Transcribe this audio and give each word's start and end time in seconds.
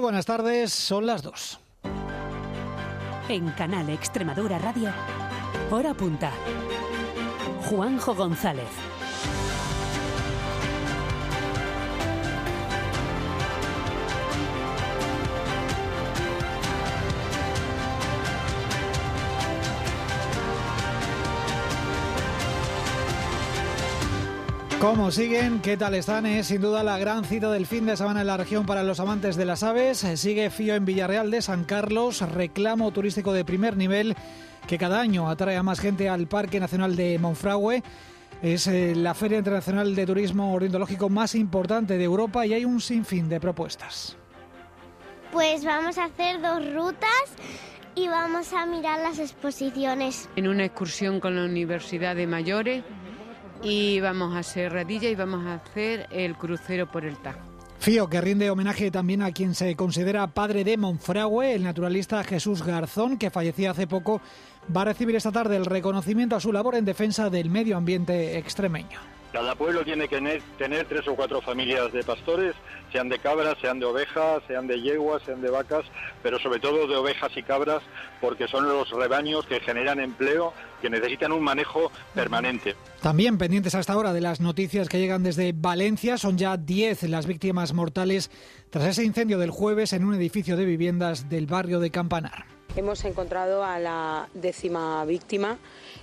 Buenas 0.00 0.26
tardes, 0.26 0.74
son 0.74 1.06
las 1.06 1.22
dos. 1.22 1.58
En 3.30 3.48
Canal 3.52 3.88
Extremadura 3.88 4.58
Radio, 4.58 4.90
hora 5.70 5.94
punta. 5.94 6.30
Juanjo 7.64 8.14
González. 8.14 8.68
¿Cómo 24.80 25.10
siguen? 25.10 25.60
¿Qué 25.62 25.78
tal 25.78 25.94
están? 25.94 26.26
Es 26.26 26.48
sin 26.48 26.60
duda 26.60 26.82
la 26.84 26.98
gran 26.98 27.24
cita 27.24 27.50
del 27.50 27.66
fin 27.66 27.86
de 27.86 27.96
semana 27.96 28.20
en 28.20 28.26
la 28.26 28.36
región 28.36 28.66
para 28.66 28.82
los 28.82 29.00
amantes 29.00 29.34
de 29.34 29.46
las 29.46 29.62
aves. 29.62 30.06
Sigue 30.16 30.50
Fío 30.50 30.74
en 30.74 30.84
Villarreal 30.84 31.30
de 31.30 31.40
San 31.40 31.64
Carlos, 31.64 32.20
reclamo 32.20 32.90
turístico 32.90 33.32
de 33.32 33.46
primer 33.46 33.78
nivel 33.78 34.14
que 34.68 34.76
cada 34.76 35.00
año 35.00 35.30
atrae 35.30 35.56
a 35.56 35.62
más 35.62 35.80
gente 35.80 36.10
al 36.10 36.26
Parque 36.26 36.60
Nacional 36.60 36.94
de 36.94 37.18
Monfragüe. 37.18 37.82
Es 38.42 38.66
eh, 38.66 38.94
la 38.94 39.14
Feria 39.14 39.38
Internacional 39.38 39.94
de 39.94 40.04
Turismo 40.04 40.52
Ornitológico 40.52 41.08
más 41.08 41.34
importante 41.34 41.96
de 41.96 42.04
Europa 42.04 42.44
y 42.44 42.52
hay 42.52 42.66
un 42.66 42.82
sinfín 42.82 43.30
de 43.30 43.40
propuestas. 43.40 44.18
Pues 45.32 45.64
vamos 45.64 45.96
a 45.96 46.04
hacer 46.04 46.42
dos 46.42 46.62
rutas 46.74 47.24
y 47.94 48.08
vamos 48.08 48.52
a 48.52 48.66
mirar 48.66 49.00
las 49.00 49.18
exposiciones. 49.20 50.28
En 50.36 50.46
una 50.46 50.66
excursión 50.66 51.18
con 51.18 51.34
la 51.34 51.46
Universidad 51.46 52.14
de 52.14 52.26
Mayores 52.26 52.84
y 53.62 54.00
vamos 54.00 54.34
a 54.34 54.40
hacer 54.40 54.72
Radilla 54.72 55.08
y 55.08 55.14
vamos 55.14 55.46
a 55.46 55.54
hacer 55.54 56.06
el 56.10 56.36
crucero 56.36 56.90
por 56.90 57.04
el 57.04 57.16
Tajo. 57.16 57.40
Fío, 57.78 58.08
que 58.08 58.20
rinde 58.20 58.50
homenaje 58.50 58.90
también 58.90 59.22
a 59.22 59.32
quien 59.32 59.54
se 59.54 59.76
considera 59.76 60.26
padre 60.26 60.64
de 60.64 60.76
Monfragüe, 60.76 61.54
el 61.54 61.62
naturalista 61.62 62.24
Jesús 62.24 62.62
Garzón, 62.62 63.18
que 63.18 63.30
fallecía 63.30 63.70
hace 63.70 63.86
poco, 63.86 64.20
va 64.74 64.82
a 64.82 64.86
recibir 64.86 65.14
esta 65.14 65.30
tarde 65.30 65.56
el 65.56 65.66
reconocimiento 65.66 66.34
a 66.36 66.40
su 66.40 66.52
labor 66.52 66.74
en 66.74 66.84
defensa 66.84 67.30
del 67.30 67.50
medio 67.50 67.76
ambiente 67.76 68.38
extremeño. 68.38 69.15
Cada 69.32 69.54
pueblo 69.54 69.84
tiene 69.84 70.08
que 70.08 70.40
tener 70.56 70.86
tres 70.86 71.06
o 71.08 71.14
cuatro 71.14 71.40
familias 71.40 71.92
de 71.92 72.02
pastores, 72.02 72.54
sean 72.92 73.08
de 73.08 73.18
cabras, 73.18 73.56
sean 73.60 73.78
de 73.78 73.84
ovejas, 73.84 74.42
sean 74.46 74.66
de 74.66 74.80
yeguas, 74.80 75.22
sean 75.24 75.42
de 75.42 75.50
vacas, 75.50 75.84
pero 76.22 76.38
sobre 76.38 76.60
todo 76.60 76.86
de 76.86 76.96
ovejas 76.96 77.30
y 77.36 77.42
cabras, 77.42 77.82
porque 78.20 78.48
son 78.48 78.68
los 78.68 78.88
rebaños 78.90 79.44
que 79.46 79.60
generan 79.60 80.00
empleo, 80.00 80.52
que 80.80 80.88
necesitan 80.88 81.32
un 81.32 81.42
manejo 81.42 81.90
permanente. 82.14 82.76
También 83.02 83.36
pendientes 83.36 83.74
hasta 83.74 83.92
ahora 83.92 84.12
de 84.12 84.20
las 84.20 84.40
noticias 84.40 84.88
que 84.88 84.98
llegan 84.98 85.22
desde 85.22 85.52
Valencia, 85.54 86.16
son 86.16 86.38
ya 86.38 86.56
10 86.56 87.04
las 87.04 87.26
víctimas 87.26 87.74
mortales 87.74 88.30
tras 88.70 88.86
ese 88.86 89.04
incendio 89.04 89.38
del 89.38 89.50
jueves 89.50 89.92
en 89.92 90.04
un 90.04 90.14
edificio 90.14 90.56
de 90.56 90.64
viviendas 90.64 91.28
del 91.28 91.46
barrio 91.46 91.80
de 91.80 91.90
Campanar. 91.90 92.46
Hemos 92.76 93.04
encontrado 93.04 93.64
a 93.64 93.78
la 93.78 94.28
décima 94.34 95.02
víctima, 95.06 95.56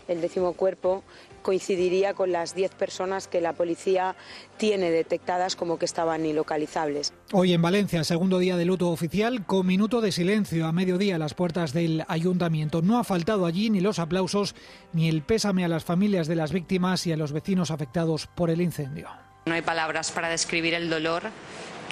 el 0.07 0.21
décimo 0.21 0.53
cuerpo, 0.53 1.03
coincidiría 1.43 2.15
con 2.15 2.31
las 2.31 2.55
10 2.55 2.71
personas 2.71 3.27
que 3.27 3.41
la 3.41 3.53
policía 3.53 4.15
tiene 4.57 4.89
detectadas 4.89 5.55
como 5.55 5.77
que 5.77 5.85
estaban 5.85 6.25
ilocalizables. 6.25 7.13
Hoy 7.31 7.53
en 7.53 7.61
Valencia, 7.61 8.03
segundo 8.03 8.39
día 8.39 8.57
de 8.57 8.65
luto 8.65 8.89
oficial, 8.89 9.45
con 9.45 9.67
minuto 9.67 10.01
de 10.01 10.11
silencio 10.11 10.65
a 10.65 10.71
mediodía 10.71 11.17
a 11.17 11.19
las 11.19 11.35
puertas 11.35 11.73
del 11.73 12.03
ayuntamiento. 12.07 12.81
No 12.81 12.97
ha 12.97 13.03
faltado 13.03 13.45
allí 13.45 13.69
ni 13.69 13.81
los 13.81 13.99
aplausos 13.99 14.55
ni 14.93 15.09
el 15.09 15.21
pésame 15.21 15.63
a 15.63 15.67
las 15.67 15.83
familias 15.83 16.27
de 16.27 16.35
las 16.35 16.51
víctimas 16.51 17.05
y 17.05 17.11
a 17.11 17.17
los 17.17 17.31
vecinos 17.31 17.69
afectados 17.69 18.25
por 18.25 18.49
el 18.49 18.61
incendio. 18.61 19.09
No 19.45 19.53
hay 19.53 19.61
palabras 19.61 20.11
para 20.11 20.29
describir 20.29 20.73
el 20.73 20.89
dolor 20.89 21.23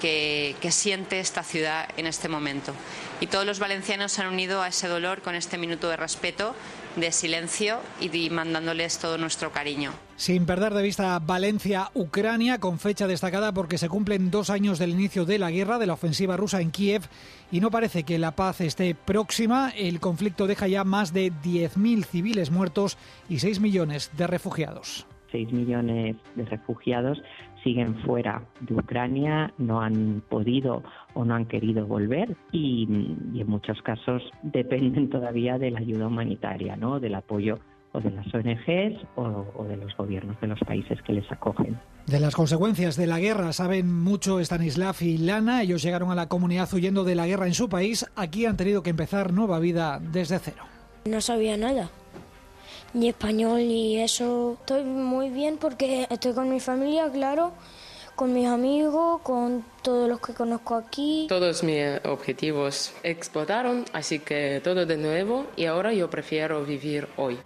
que, 0.02 0.70
siente 0.70 1.20
esta 1.20 1.42
ciudad 1.42 1.88
en 1.96 2.06
este 2.06 2.28
momento. 2.28 2.72
Y 3.20 3.28
todos 3.28 3.46
los 3.46 3.58
valencianos 3.58 4.12
se 4.12 4.22
han 4.22 4.32
unido 4.32 4.62
a 4.62 4.68
ese 4.68 4.88
dolor 4.88 5.22
con 5.22 5.34
este 5.34 5.58
minuto 5.58 5.88
de 5.88 5.96
respeto, 5.96 6.54
de 6.96 7.12
silencio 7.12 7.78
y 8.00 8.30
mandándoles 8.30 8.98
todo 8.98 9.18
nuestro 9.18 9.52
cariño. 9.52 9.92
Sin 10.16 10.46
perder 10.46 10.74
de 10.74 10.82
vista 10.82 11.18
Valencia-Ucrania, 11.18 12.58
con 12.58 12.78
fecha 12.78 13.06
destacada 13.06 13.52
porque 13.52 13.78
se 13.78 13.88
cumplen 13.88 14.30
dos 14.30 14.50
años 14.50 14.78
del 14.78 14.90
inicio 14.90 15.24
de 15.24 15.38
la 15.38 15.50
guerra, 15.50 15.78
de 15.78 15.86
la 15.86 15.94
ofensiva 15.94 16.36
rusa 16.36 16.60
en 16.60 16.70
Kiev, 16.70 17.02
y 17.50 17.60
no 17.60 17.70
parece 17.70 18.04
que 18.04 18.18
la 18.18 18.32
paz 18.32 18.60
esté 18.60 18.94
próxima. 18.94 19.70
El 19.70 20.00
conflicto 20.00 20.46
deja 20.46 20.68
ya 20.68 20.84
más 20.84 21.12
de 21.12 21.32
10.000 21.32 22.04
civiles 22.04 22.50
muertos 22.50 22.98
y 23.28 23.40
6 23.40 23.60
millones 23.60 24.10
de 24.16 24.26
refugiados. 24.26 25.06
6 25.32 25.52
millones 25.52 26.16
de 26.36 26.44
refugiados 26.44 27.18
siguen 27.62 27.96
fuera 28.04 28.42
de 28.60 28.74
Ucrania, 28.74 29.52
no 29.58 29.80
han 29.80 30.22
podido 30.28 30.82
o 31.14 31.24
no 31.24 31.34
han 31.34 31.46
querido 31.46 31.86
volver 31.86 32.36
y, 32.52 32.84
en 32.84 33.48
muchos 33.48 33.80
casos 33.82 34.22
dependen 34.42 35.10
todavía 35.10 35.58
de 35.58 35.70
la 35.70 35.80
ayuda 35.80 36.06
humanitaria, 36.06 36.76
¿no? 36.76 37.00
del 37.00 37.14
apoyo 37.14 37.58
o 37.92 38.00
de 38.00 38.10
las 38.10 38.26
ONGs 38.34 39.06
o, 39.16 39.46
o, 39.54 39.64
de 39.64 39.76
los 39.76 39.94
gobiernos 39.96 40.40
de 40.40 40.46
los 40.46 40.58
países 40.60 41.00
que 41.02 41.12
les 41.12 41.30
acogen. 41.30 41.78
De 42.06 42.20
las 42.20 42.34
consecuencias 42.34 42.96
de 42.96 43.06
la 43.06 43.20
guerra 43.20 43.52
saben 43.52 44.02
mucho 44.02 44.40
Stanislav 44.40 44.96
y 45.00 45.18
Lana. 45.18 45.62
Ellos 45.62 45.82
llegaron 45.82 46.10
a 46.10 46.14
la 46.14 46.28
comunidad 46.28 46.72
huyendo 46.72 47.04
de 47.04 47.14
la 47.14 47.26
guerra 47.26 47.46
en 47.46 47.54
su 47.54 47.68
país. 47.68 48.06
Aquí 48.16 48.46
han 48.46 48.56
tenido 48.56 48.82
que 48.82 48.90
empezar 48.90 49.32
nueva 49.32 49.58
vida 49.58 50.00
desde 50.00 50.38
cero. 50.38 50.64
No 51.04 51.20
sabía 51.20 51.56
nada 51.56 51.90
ni 52.94 53.08
español 53.08 53.60
y 53.60 53.98
eso. 54.00 54.56
Estoy 54.60 54.84
muy 54.84 55.30
bien 55.30 55.58
porque 55.58 56.06
estoy 56.10 56.34
con 56.34 56.48
mi 56.48 56.60
familia, 56.60 57.10
claro, 57.10 57.52
con 58.14 58.32
mis 58.32 58.46
amigos, 58.46 59.20
con 59.22 59.64
todos 59.82 60.08
los 60.08 60.20
que 60.20 60.34
conozco 60.34 60.74
aquí. 60.74 61.26
Todos 61.28 61.62
mis 61.62 61.84
objetivos 62.04 62.92
explotaron, 63.02 63.84
así 63.92 64.18
que 64.18 64.60
todo 64.62 64.86
de 64.86 64.96
nuevo 64.96 65.46
y 65.56 65.66
ahora 65.66 65.92
yo 65.92 66.10
prefiero 66.10 66.64
vivir 66.64 67.08
hoy. 67.16 67.38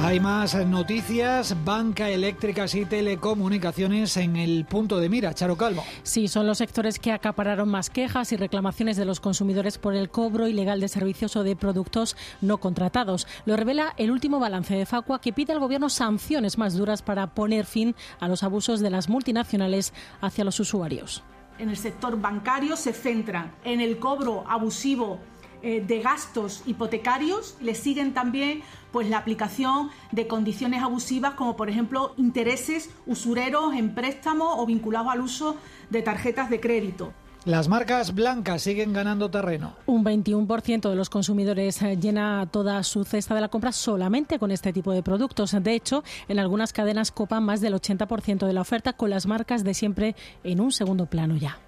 Hay 0.00 0.20
más 0.20 0.54
noticias, 0.54 1.56
banca, 1.64 2.08
eléctricas 2.08 2.74
y 2.76 2.84
telecomunicaciones 2.84 4.16
en 4.16 4.36
el 4.36 4.64
punto 4.64 5.00
de 5.00 5.08
mira. 5.08 5.34
Charo 5.34 5.56
Calvo. 5.56 5.84
Sí, 6.04 6.28
son 6.28 6.46
los 6.46 6.58
sectores 6.58 7.00
que 7.00 7.10
acapararon 7.10 7.68
más 7.68 7.90
quejas 7.90 8.30
y 8.30 8.36
reclamaciones 8.36 8.96
de 8.96 9.04
los 9.04 9.18
consumidores 9.18 9.76
por 9.76 9.96
el 9.96 10.08
cobro 10.08 10.46
ilegal 10.46 10.80
de 10.80 10.88
servicios 10.88 11.34
o 11.34 11.42
de 11.42 11.56
productos 11.56 12.16
no 12.40 12.58
contratados. 12.58 13.26
Lo 13.44 13.56
revela 13.56 13.92
el 13.96 14.12
último 14.12 14.38
balance 14.38 14.76
de 14.76 14.86
Facua 14.86 15.20
que 15.20 15.32
pide 15.32 15.52
al 15.52 15.58
Gobierno 15.58 15.88
sanciones 15.88 16.58
más 16.58 16.74
duras 16.74 17.02
para 17.02 17.34
poner 17.34 17.66
fin 17.66 17.96
a 18.20 18.28
los 18.28 18.44
abusos 18.44 18.78
de 18.78 18.90
las 18.90 19.08
multinacionales 19.08 19.92
hacia 20.20 20.44
los 20.44 20.60
usuarios. 20.60 21.24
En 21.58 21.70
el 21.70 21.76
sector 21.76 22.20
bancario 22.20 22.76
se 22.76 22.92
centran 22.92 23.52
en 23.64 23.80
el 23.80 23.98
cobro 23.98 24.44
abusivo 24.48 25.18
eh, 25.62 25.82
de 25.86 26.00
gastos 26.00 26.62
hipotecarios 26.66 27.56
le 27.60 27.74
siguen 27.74 28.14
también 28.14 28.62
pues 28.92 29.08
la 29.08 29.18
aplicación 29.18 29.90
de 30.12 30.26
condiciones 30.26 30.82
abusivas 30.82 31.34
como 31.34 31.56
por 31.56 31.68
ejemplo 31.68 32.14
intereses 32.16 32.90
usureros 33.06 33.74
en 33.74 33.94
préstamos 33.94 34.54
o 34.56 34.66
vinculados 34.66 35.12
al 35.12 35.20
uso 35.20 35.56
de 35.90 36.02
tarjetas 36.02 36.50
de 36.50 36.60
crédito. 36.60 37.12
Las 37.44 37.68
marcas 37.68 38.14
blancas 38.14 38.62
siguen 38.62 38.92
ganando 38.92 39.30
terreno. 39.30 39.72
Un 39.86 40.04
21% 40.04 40.90
de 40.90 40.96
los 40.96 41.08
consumidores 41.08 41.80
eh, 41.80 41.96
llena 41.96 42.46
toda 42.50 42.82
su 42.82 43.04
cesta 43.04 43.34
de 43.34 43.40
la 43.40 43.48
compra 43.48 43.72
solamente 43.72 44.38
con 44.38 44.50
este 44.50 44.72
tipo 44.72 44.92
de 44.92 45.02
productos. 45.02 45.56
De 45.58 45.74
hecho, 45.74 46.04
en 46.28 46.38
algunas 46.38 46.72
cadenas 46.72 47.10
copan 47.10 47.44
más 47.44 47.60
del 47.60 47.74
80% 47.74 48.46
de 48.46 48.52
la 48.52 48.60
oferta 48.60 48.92
con 48.92 49.10
las 49.10 49.26
marcas 49.26 49.64
de 49.64 49.72
siempre 49.72 50.16
en 50.44 50.60
un 50.60 50.72
segundo 50.72 51.06
plano 51.06 51.36
ya. 51.36 51.58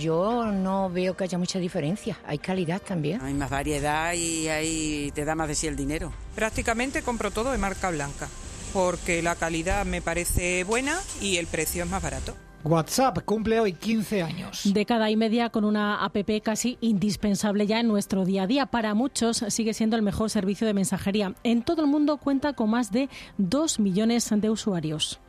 Yo 0.00 0.46
no 0.46 0.88
veo 0.88 1.14
que 1.14 1.24
haya 1.24 1.36
mucha 1.36 1.58
diferencia. 1.58 2.18
Hay 2.26 2.38
calidad 2.38 2.80
también. 2.80 3.20
Hay 3.20 3.34
más 3.34 3.50
variedad 3.50 4.14
y 4.14 4.48
ahí 4.48 5.12
te 5.14 5.26
da 5.26 5.34
más 5.34 5.46
de 5.46 5.54
sí 5.54 5.66
el 5.66 5.76
dinero. 5.76 6.10
Prácticamente 6.34 7.02
compro 7.02 7.30
todo 7.30 7.52
de 7.52 7.58
marca 7.58 7.90
blanca, 7.90 8.26
porque 8.72 9.20
la 9.20 9.34
calidad 9.34 9.84
me 9.84 10.00
parece 10.00 10.64
buena 10.64 10.98
y 11.20 11.36
el 11.36 11.46
precio 11.46 11.84
es 11.84 11.90
más 11.90 12.02
barato. 12.02 12.34
WhatsApp 12.64 13.18
cumple 13.24 13.60
hoy 13.60 13.74
15 13.74 14.22
años. 14.22 14.62
Década 14.64 15.10
y 15.10 15.16
media 15.16 15.50
con 15.50 15.64
una 15.64 16.02
app 16.02 16.16
casi 16.42 16.78
indispensable 16.80 17.66
ya 17.66 17.80
en 17.80 17.88
nuestro 17.88 18.24
día 18.24 18.44
a 18.44 18.46
día. 18.46 18.66
Para 18.66 18.94
muchos 18.94 19.44
sigue 19.48 19.74
siendo 19.74 19.96
el 19.96 20.02
mejor 20.02 20.30
servicio 20.30 20.66
de 20.66 20.74
mensajería. 20.74 21.34
En 21.42 21.62
todo 21.62 21.82
el 21.82 21.88
mundo 21.88 22.16
cuenta 22.16 22.54
con 22.54 22.70
más 22.70 22.90
de 22.90 23.10
2 23.36 23.80
millones 23.80 24.30
de 24.30 24.50
usuarios. 24.50 25.20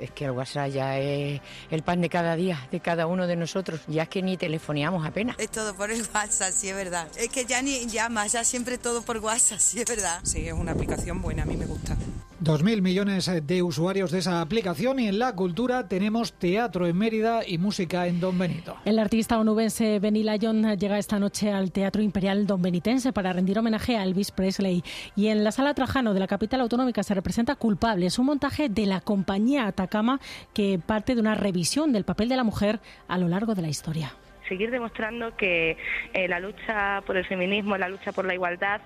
Es 0.00 0.10
que 0.10 0.24
el 0.24 0.30
WhatsApp 0.30 0.70
ya 0.70 0.98
es 0.98 1.40
el 1.70 1.82
pan 1.82 2.00
de 2.00 2.08
cada 2.08 2.34
día, 2.34 2.66
de 2.70 2.80
cada 2.80 3.06
uno 3.06 3.26
de 3.26 3.36
nosotros. 3.36 3.80
Ya 3.86 4.04
es 4.04 4.08
que 4.08 4.22
ni 4.22 4.38
telefoneamos 4.38 5.06
apenas. 5.06 5.36
Es 5.38 5.50
todo 5.50 5.74
por 5.74 5.90
el 5.90 6.02
WhatsApp, 6.14 6.52
sí 6.52 6.70
es 6.70 6.74
verdad. 6.74 7.06
Es 7.16 7.28
que 7.28 7.44
ya 7.44 7.60
ni 7.60 7.86
llamas, 7.86 8.32
ya 8.32 8.42
siempre 8.42 8.78
todo 8.78 9.02
por 9.02 9.18
WhatsApp, 9.18 9.58
sí 9.58 9.80
es 9.80 9.86
verdad. 9.86 10.20
Sí, 10.22 10.48
es 10.48 10.54
una 10.54 10.72
aplicación 10.72 11.20
buena, 11.20 11.42
a 11.42 11.46
mí 11.46 11.56
me 11.56 11.66
gusta. 11.66 11.96
2.000 12.42 12.80
millones 12.80 13.30
de 13.46 13.62
usuarios 13.62 14.10
de 14.10 14.20
esa 14.20 14.40
aplicación 14.40 14.98
y 14.98 15.08
en 15.08 15.18
la 15.18 15.34
cultura 15.34 15.88
tenemos 15.88 16.32
teatro 16.32 16.86
en 16.86 16.96
Mérida 16.96 17.46
y 17.46 17.58
música 17.58 18.06
en 18.06 18.18
Don 18.18 18.38
Benito. 18.38 18.76
El 18.86 18.98
artista 18.98 19.38
onubense 19.38 19.98
Benny 19.98 20.22
Lyon 20.22 20.76
llega 20.78 20.98
esta 20.98 21.18
noche 21.18 21.52
al 21.52 21.70
Teatro 21.70 22.00
Imperial 22.00 22.46
Don 22.46 22.62
Benitense 22.62 23.12
para 23.12 23.34
rendir 23.34 23.58
homenaje 23.58 23.98
a 23.98 24.04
Elvis 24.04 24.30
Presley. 24.30 24.82
Y 25.16 25.26
en 25.26 25.44
la 25.44 25.52
Sala 25.52 25.74
Trajano 25.74 26.14
de 26.14 26.20
la 26.20 26.26
capital 26.26 26.62
autonómica 26.62 27.02
se 27.02 27.12
representa 27.12 27.56
Culpable. 27.56 28.06
Es 28.06 28.18
un 28.18 28.26
montaje 28.26 28.70
de 28.70 28.86
la 28.86 29.02
compañía 29.02 29.66
Atacama 29.66 30.18
que 30.54 30.78
parte 30.78 31.14
de 31.14 31.20
una 31.20 31.34
revisión 31.34 31.92
del 31.92 32.04
papel 32.04 32.30
de 32.30 32.36
la 32.36 32.44
mujer 32.44 32.80
a 33.06 33.18
lo 33.18 33.28
largo 33.28 33.54
de 33.54 33.62
la 33.62 33.68
historia 33.68 34.14
seguir 34.50 34.70
demostrando 34.72 35.36
que 35.36 35.78
eh, 36.12 36.28
la 36.28 36.40
lucha 36.40 37.02
por 37.06 37.16
el 37.16 37.24
feminismo, 37.24 37.78
la 37.78 37.88
lucha 37.88 38.10
por 38.12 38.26
la 38.26 38.34
igualdad, 38.34 38.80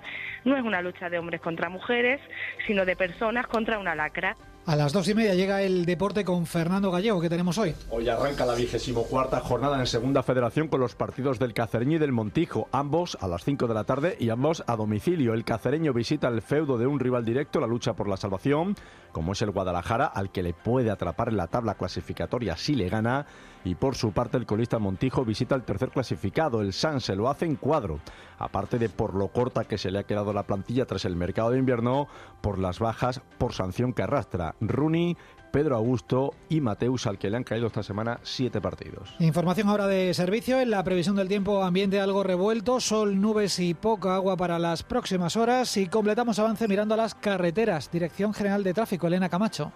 no 0.44 0.56
es 0.56 0.62
una 0.62 0.82
lucha 0.82 1.08
de 1.08 1.18
hombres 1.18 1.40
contra 1.40 1.70
mujeres, 1.70 2.20
sino 2.66 2.84
de 2.84 2.94
personas 2.94 3.46
contra 3.46 3.78
una 3.78 3.94
lacra. 3.94 4.36
A 4.66 4.76
las 4.76 4.94
dos 4.94 5.08
y 5.08 5.14
media 5.14 5.34
llega 5.34 5.60
el 5.60 5.84
deporte 5.84 6.24
con 6.24 6.46
Fernando 6.46 6.90
Gallego, 6.90 7.20
que 7.20 7.28
tenemos 7.28 7.58
hoy. 7.58 7.74
Hoy 7.90 8.08
arranca 8.08 8.46
la 8.46 8.54
vigésimo 8.54 9.04
cuarta 9.04 9.40
jornada 9.40 9.78
en 9.78 9.86
Segunda 9.86 10.22
Federación 10.22 10.68
con 10.68 10.80
los 10.80 10.94
partidos 10.94 11.38
del 11.38 11.52
Cacereño 11.52 11.96
y 11.96 11.98
del 11.98 12.12
Montijo, 12.12 12.68
ambos 12.72 13.18
a 13.20 13.28
las 13.28 13.44
5 13.44 13.66
de 13.66 13.74
la 13.74 13.84
tarde 13.84 14.16
y 14.18 14.30
ambos 14.30 14.64
a 14.66 14.76
domicilio. 14.76 15.34
El 15.34 15.44
Cacereño 15.44 15.92
visita 15.92 16.28
el 16.28 16.40
feudo 16.40 16.78
de 16.78 16.86
un 16.86 16.98
rival 16.98 17.26
directo, 17.26 17.60
la 17.60 17.66
lucha 17.66 17.92
por 17.92 18.08
la 18.08 18.16
salvación, 18.16 18.74
como 19.12 19.32
es 19.32 19.42
el 19.42 19.50
Guadalajara, 19.50 20.06
al 20.06 20.32
que 20.32 20.42
le 20.42 20.54
puede 20.54 20.90
atrapar 20.90 21.28
en 21.28 21.36
la 21.36 21.48
tabla 21.48 21.74
clasificatoria 21.74 22.56
si 22.56 22.74
le 22.74 22.88
gana. 22.88 23.26
Y 23.64 23.74
por 23.74 23.96
su 23.96 24.12
parte, 24.12 24.36
el 24.36 24.46
colista 24.46 24.78
Montijo 24.78 25.24
visita 25.24 25.54
el 25.54 25.62
tercer 25.62 25.90
clasificado, 25.90 26.60
el 26.60 26.72
San, 26.72 27.00
se 27.00 27.16
lo 27.16 27.28
hace 27.28 27.46
en 27.46 27.56
cuadro. 27.56 28.00
Aparte 28.38 28.78
de 28.78 28.88
por 28.88 29.14
lo 29.14 29.28
corta 29.28 29.64
que 29.64 29.78
se 29.78 29.90
le 29.90 29.98
ha 29.98 30.04
quedado 30.04 30.32
la 30.32 30.42
plantilla 30.42 30.86
tras 30.86 31.04
el 31.04 31.16
mercado 31.16 31.50
de 31.50 31.58
invierno, 31.58 32.08
por 32.40 32.58
las 32.58 32.78
bajas 32.78 33.22
por 33.38 33.54
sanción 33.54 33.94
que 33.94 34.02
arrastra. 34.02 34.54
Rooney, 34.60 35.16
Pedro 35.54 35.76
Augusto 35.76 36.34
y 36.48 36.60
Mateus, 36.60 37.06
al 37.06 37.16
que 37.16 37.30
le 37.30 37.36
han 37.36 37.44
caído 37.44 37.68
esta 37.68 37.84
semana 37.84 38.18
siete 38.24 38.60
partidos. 38.60 39.14
Información 39.20 39.68
ahora 39.68 39.86
de 39.86 40.12
servicio. 40.12 40.60
En 40.60 40.70
la 40.70 40.82
previsión 40.82 41.14
del 41.14 41.28
tiempo, 41.28 41.62
ambiente 41.62 42.00
algo 42.00 42.24
revuelto, 42.24 42.80
sol, 42.80 43.20
nubes 43.20 43.60
y 43.60 43.72
poca 43.72 44.16
agua 44.16 44.36
para 44.36 44.58
las 44.58 44.82
próximas 44.82 45.36
horas. 45.36 45.76
Y 45.76 45.86
completamos 45.86 46.40
avance 46.40 46.66
mirando 46.66 46.94
a 46.94 46.96
las 46.96 47.14
carreteras. 47.14 47.88
Dirección 47.90 48.34
General 48.34 48.64
de 48.64 48.74
Tráfico, 48.74 49.06
Elena 49.06 49.28
Camacho. 49.28 49.72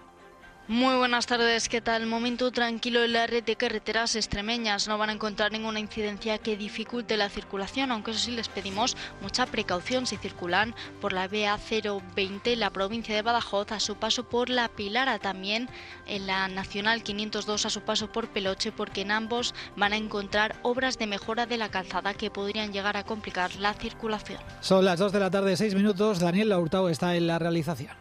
Muy 0.69 0.95
buenas 0.97 1.25
tardes, 1.25 1.67
¿qué 1.67 1.81
tal? 1.81 2.05
Momento 2.05 2.51
tranquilo 2.51 3.03
en 3.03 3.13
la 3.13 3.25
red 3.25 3.43
carreteras 3.57 4.15
extremeñas. 4.15 4.87
No 4.87 4.99
van 4.99 5.09
a 5.09 5.13
encontrar 5.13 5.51
ninguna 5.51 5.79
incidencia 5.79 6.37
que 6.37 6.57
dificulte 6.57 7.17
la 7.17 7.27
circulación, 7.27 7.91
aunque 7.91 8.11
eso 8.11 8.19
sí 8.19 8.29
les 8.29 8.49
pedimos 8.49 8.95
mucha 9.19 9.47
precaución 9.47 10.05
si 10.05 10.17
circulan 10.17 10.75
por 11.01 11.11
la 11.11 11.27
BA020 11.27 12.55
la 12.55 12.69
provincia 12.69 13.15
de 13.15 13.23
Badajoz 13.23 13.71
a 13.71 13.79
su 13.79 13.95
paso 13.95 14.29
por 14.29 14.51
La 14.51 14.67
Pilara, 14.67 15.17
también 15.17 15.69
en 16.05 16.27
la 16.27 16.47
Nacional 16.47 17.01
502 17.01 17.65
a 17.65 17.71
su 17.71 17.81
paso 17.81 18.11
por 18.11 18.27
Peloche, 18.27 18.71
porque 18.71 19.01
en 19.01 19.09
ambos 19.09 19.55
van 19.75 19.93
a 19.93 19.97
encontrar 19.97 20.55
obras 20.61 20.99
de 20.99 21.07
mejora 21.07 21.47
de 21.47 21.57
la 21.57 21.71
calzada 21.71 22.13
que 22.13 22.29
podrían 22.29 22.71
llegar 22.71 22.95
a 22.95 23.03
complicar 23.03 23.55
la 23.55 23.73
circulación. 23.73 24.39
Son 24.61 24.85
las 24.85 24.99
2 24.99 25.13
de 25.13 25.19
la 25.19 25.31
tarde, 25.31 25.57
6 25.57 25.73
minutos. 25.73 26.19
Daniel 26.19 26.49
Laurtao 26.49 26.89
está 26.89 27.15
en 27.15 27.25
la 27.25 27.39
realización. 27.39 27.97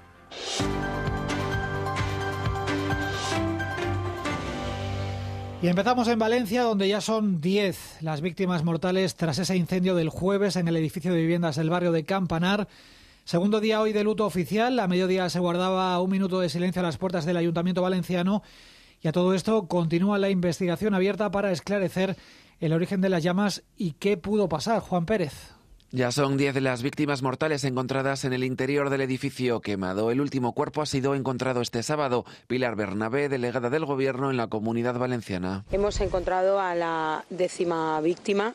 Y 5.60 5.66
empezamos 5.66 6.06
en 6.06 6.20
Valencia, 6.20 6.62
donde 6.62 6.86
ya 6.86 7.00
son 7.00 7.40
10 7.40 7.98
las 8.02 8.20
víctimas 8.20 8.62
mortales 8.62 9.16
tras 9.16 9.40
ese 9.40 9.56
incendio 9.56 9.96
del 9.96 10.08
jueves 10.08 10.54
en 10.54 10.68
el 10.68 10.76
edificio 10.76 11.12
de 11.12 11.20
viviendas 11.20 11.56
del 11.56 11.68
barrio 11.68 11.90
de 11.90 12.04
Campanar. 12.04 12.68
Segundo 13.24 13.58
día 13.58 13.80
hoy 13.80 13.92
de 13.92 14.04
luto 14.04 14.24
oficial. 14.24 14.78
A 14.78 14.86
mediodía 14.86 15.28
se 15.30 15.40
guardaba 15.40 16.00
un 16.00 16.10
minuto 16.10 16.38
de 16.38 16.48
silencio 16.48 16.78
a 16.78 16.84
las 16.84 16.96
puertas 16.96 17.24
del 17.24 17.36
Ayuntamiento 17.36 17.82
Valenciano. 17.82 18.44
Y 19.02 19.08
a 19.08 19.12
todo 19.12 19.34
esto 19.34 19.66
continúa 19.66 20.18
la 20.18 20.30
investigación 20.30 20.94
abierta 20.94 21.32
para 21.32 21.50
esclarecer 21.50 22.16
el 22.60 22.72
origen 22.72 23.00
de 23.00 23.08
las 23.08 23.24
llamas 23.24 23.64
y 23.76 23.94
qué 23.94 24.16
pudo 24.16 24.48
pasar. 24.48 24.78
Juan 24.78 25.06
Pérez. 25.06 25.57
Ya 25.90 26.12
son 26.12 26.36
10 26.36 26.60
las 26.60 26.82
víctimas 26.82 27.22
mortales 27.22 27.64
encontradas 27.64 28.26
en 28.26 28.34
el 28.34 28.44
interior 28.44 28.90
del 28.90 29.00
edificio 29.00 29.62
quemado. 29.62 30.10
El 30.10 30.20
último 30.20 30.52
cuerpo 30.52 30.82
ha 30.82 30.86
sido 30.86 31.14
encontrado 31.14 31.62
este 31.62 31.82
sábado. 31.82 32.26
Pilar 32.46 32.76
Bernabé, 32.76 33.30
delegada 33.30 33.70
del 33.70 33.86
Gobierno 33.86 34.30
en 34.30 34.36
la 34.36 34.48
Comunidad 34.48 34.98
Valenciana. 34.98 35.64
Hemos 35.72 35.98
encontrado 36.02 36.60
a 36.60 36.74
la 36.74 37.24
décima 37.30 37.98
víctima, 38.02 38.54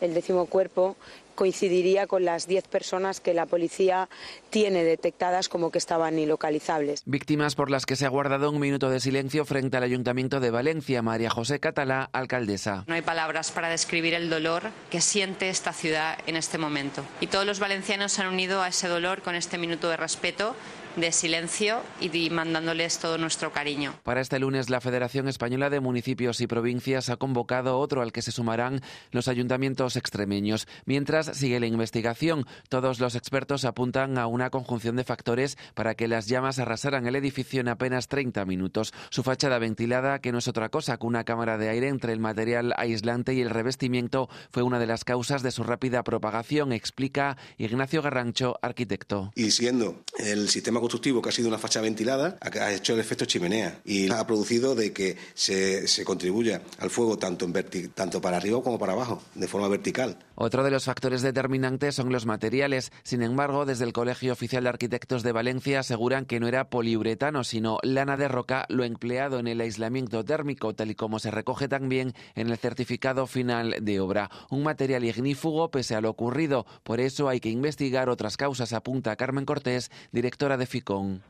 el 0.00 0.12
décimo 0.12 0.46
cuerpo, 0.46 0.96
coincidiría 1.34 2.06
con 2.06 2.24
las 2.24 2.46
10 2.46 2.68
personas 2.68 3.20
que 3.20 3.34
la 3.34 3.46
policía 3.46 4.08
tiene 4.50 4.84
detectadas 4.84 5.48
como 5.48 5.70
que 5.70 5.78
estaban 5.78 6.18
ilocalizables. 6.18 7.02
Víctimas 7.06 7.54
por 7.54 7.70
las 7.70 7.86
que 7.86 7.96
se 7.96 8.06
ha 8.06 8.08
guardado 8.08 8.50
un 8.50 8.60
minuto 8.60 8.90
de 8.90 9.00
silencio 9.00 9.44
frente 9.44 9.76
al 9.76 9.82
Ayuntamiento 9.82 10.40
de 10.40 10.50
Valencia. 10.50 11.02
María 11.02 11.30
José 11.30 11.60
Catalá, 11.60 12.08
alcaldesa. 12.12 12.84
No 12.86 12.94
hay 12.94 13.02
palabras 13.02 13.50
para 13.50 13.68
describir 13.68 14.14
el 14.14 14.30
dolor 14.30 14.70
que 14.90 15.00
siente 15.00 15.48
esta 15.48 15.72
ciudad 15.72 16.18
en 16.26 16.36
este 16.36 16.58
momento. 16.58 17.02
Y 17.20 17.26
todos 17.26 17.46
los 17.46 17.60
valencianos 17.60 18.12
se 18.12 18.22
han 18.22 18.28
unido 18.28 18.62
a 18.62 18.68
ese 18.68 18.88
dolor 18.88 19.22
con 19.22 19.34
este 19.34 19.58
minuto 19.58 19.88
de 19.88 19.96
respeto 19.96 20.54
de 20.96 21.12
silencio 21.12 21.80
y 22.00 22.30
mandándoles 22.30 22.98
todo 22.98 23.18
nuestro 23.18 23.52
cariño. 23.52 23.94
Para 24.02 24.20
este 24.20 24.38
lunes, 24.38 24.70
la 24.70 24.80
Federación 24.80 25.28
Española 25.28 25.70
de 25.70 25.80
Municipios 25.80 26.40
y 26.40 26.46
Provincias 26.46 27.08
ha 27.08 27.16
convocado 27.16 27.78
otro 27.78 28.02
al 28.02 28.12
que 28.12 28.22
se 28.22 28.32
sumarán 28.32 28.80
los 29.10 29.28
ayuntamientos 29.28 29.96
extremeños. 29.96 30.66
Mientras 30.84 31.26
sigue 31.36 31.60
la 31.60 31.66
investigación, 31.66 32.46
todos 32.68 33.00
los 33.00 33.14
expertos 33.14 33.64
apuntan 33.64 34.18
a 34.18 34.26
una 34.26 34.50
conjunción 34.50 34.96
de 34.96 35.04
factores 35.04 35.56
para 35.74 35.94
que 35.94 36.08
las 36.08 36.26
llamas 36.26 36.58
arrasaran 36.58 37.06
el 37.06 37.16
edificio 37.16 37.60
en 37.60 37.68
apenas 37.68 38.08
30 38.08 38.44
minutos. 38.44 38.92
Su 39.10 39.22
fachada 39.22 39.58
ventilada, 39.58 40.20
que 40.20 40.32
no 40.32 40.38
es 40.38 40.48
otra 40.48 40.68
cosa 40.68 40.96
que 40.98 41.06
una 41.06 41.24
cámara 41.24 41.58
de 41.58 41.68
aire 41.68 41.88
entre 41.88 42.12
el 42.12 42.20
material 42.20 42.74
aislante 42.76 43.34
y 43.34 43.40
el 43.40 43.50
revestimiento, 43.50 44.28
fue 44.50 44.62
una 44.62 44.78
de 44.78 44.86
las 44.86 45.04
causas 45.04 45.42
de 45.42 45.50
su 45.50 45.62
rápida 45.62 46.02
propagación, 46.02 46.72
explica 46.72 47.36
Ignacio 47.56 48.02
Garrancho, 48.02 48.58
arquitecto. 48.62 49.32
Y 49.34 49.50
siendo 49.50 50.02
el 50.18 50.48
sistema 50.48 50.80
constructivo 50.82 51.22
que 51.22 51.30
ha 51.30 51.32
sido 51.32 51.48
una 51.48 51.58
fachada 51.58 51.84
ventilada, 51.84 52.36
ha 52.40 52.72
hecho 52.72 52.92
el 52.92 53.00
efecto 53.00 53.24
chimenea 53.24 53.80
y 53.84 54.10
ha 54.10 54.26
producido 54.26 54.74
de 54.74 54.92
que 54.92 55.16
se, 55.34 55.88
se 55.88 56.04
contribuya 56.04 56.60
al 56.78 56.90
fuego 56.90 57.16
tanto, 57.18 57.46
en 57.46 57.52
tanto 57.94 58.20
para 58.20 58.36
arriba 58.36 58.62
como 58.62 58.78
para 58.78 58.92
abajo, 58.92 59.22
de 59.34 59.48
forma 59.48 59.68
vertical. 59.68 60.18
Otro 60.34 60.64
de 60.64 60.70
los 60.70 60.84
factores 60.84 61.22
determinantes 61.22 61.94
son 61.94 62.10
los 62.10 62.26
materiales. 62.26 62.90
Sin 63.04 63.22
embargo, 63.22 63.64
desde 63.64 63.84
el 63.84 63.92
Colegio 63.92 64.32
Oficial 64.32 64.64
de 64.64 64.70
Arquitectos 64.70 65.22
de 65.22 65.32
Valencia 65.32 65.80
aseguran 65.80 66.24
que 66.24 66.40
no 66.40 66.48
era 66.48 66.68
poliuretano, 66.68 67.44
sino 67.44 67.78
lana 67.82 68.16
de 68.16 68.28
roca, 68.28 68.66
lo 68.68 68.84
empleado 68.84 69.38
en 69.38 69.46
el 69.46 69.60
aislamiento 69.60 70.24
térmico, 70.24 70.74
tal 70.74 70.90
y 70.90 70.94
como 70.94 71.18
se 71.18 71.30
recoge 71.30 71.68
también 71.68 72.14
en 72.34 72.50
el 72.50 72.58
certificado 72.58 73.26
final 73.26 73.76
de 73.82 74.00
obra. 74.00 74.30
Un 74.50 74.62
material 74.62 75.04
ignífugo 75.04 75.70
pese 75.70 75.94
a 75.94 76.00
lo 76.00 76.10
ocurrido. 76.10 76.66
Por 76.82 77.00
eso 77.00 77.28
hay 77.28 77.38
que 77.38 77.50
investigar 77.50 78.08
otras 78.08 78.36
causas, 78.36 78.72
apunta 78.72 79.16
Carmen 79.16 79.44
Cortés, 79.44 79.90
directora 80.10 80.56
de 80.56 80.66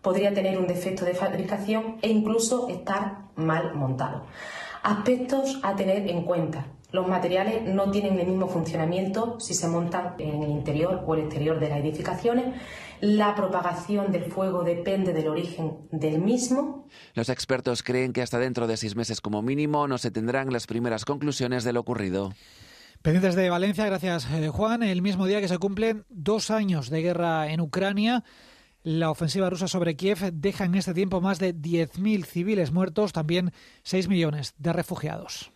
Podría 0.02 0.32
tener 0.32 0.58
un 0.58 0.66
defecto 0.66 1.04
de 1.04 1.14
fabricación 1.14 1.98
e 2.02 2.08
incluso 2.08 2.68
estar 2.68 3.22
mal 3.36 3.74
montado. 3.74 4.26
Aspectos 4.82 5.58
a 5.62 5.74
tener 5.76 6.08
en 6.08 6.22
cuenta. 6.22 6.66
Los 6.92 7.08
materiales 7.08 7.62
no 7.62 7.90
tienen 7.90 8.20
el 8.20 8.26
mismo 8.26 8.48
funcionamiento 8.48 9.40
si 9.40 9.54
se 9.54 9.66
montan 9.66 10.14
en 10.18 10.42
el 10.42 10.50
interior 10.50 11.02
o 11.06 11.14
el 11.14 11.22
exterior 11.22 11.58
de 11.58 11.70
las 11.70 11.78
edificaciones. 11.78 12.54
La 13.00 13.34
propagación 13.34 14.12
del 14.12 14.26
fuego 14.26 14.62
depende 14.62 15.14
del 15.14 15.28
origen 15.28 15.78
del 15.90 16.20
mismo. 16.20 16.86
Los 17.14 17.30
expertos 17.30 17.82
creen 17.82 18.12
que 18.12 18.20
hasta 18.20 18.38
dentro 18.38 18.66
de 18.66 18.76
seis 18.76 18.94
meses 18.94 19.20
como 19.20 19.40
mínimo 19.40 19.88
no 19.88 19.96
se 19.96 20.10
tendrán 20.10 20.52
las 20.52 20.66
primeras 20.66 21.04
conclusiones 21.06 21.64
de 21.64 21.72
lo 21.72 21.80
ocurrido. 21.80 22.32
Pendientes 23.00 23.34
de 23.34 23.50
Valencia, 23.50 23.86
gracias 23.86 24.28
eh, 24.30 24.48
Juan. 24.48 24.84
El 24.84 25.02
mismo 25.02 25.26
día 25.26 25.40
que 25.40 25.48
se 25.48 25.58
cumplen 25.58 26.04
dos 26.08 26.52
años 26.52 26.90
de 26.90 27.02
guerra 27.02 27.50
en 27.50 27.60
Ucrania, 27.60 28.22
la 28.82 29.10
ofensiva 29.10 29.48
rusa 29.50 29.68
sobre 29.68 29.96
Kiev 29.96 30.32
deja 30.32 30.64
en 30.64 30.74
este 30.74 30.94
tiempo 30.94 31.20
más 31.20 31.38
de 31.38 31.54
10.000 31.54 32.24
civiles 32.24 32.72
muertos, 32.72 33.12
también 33.12 33.52
6 33.84 34.08
millones 34.08 34.54
de 34.58 34.72
refugiados. 34.72 35.52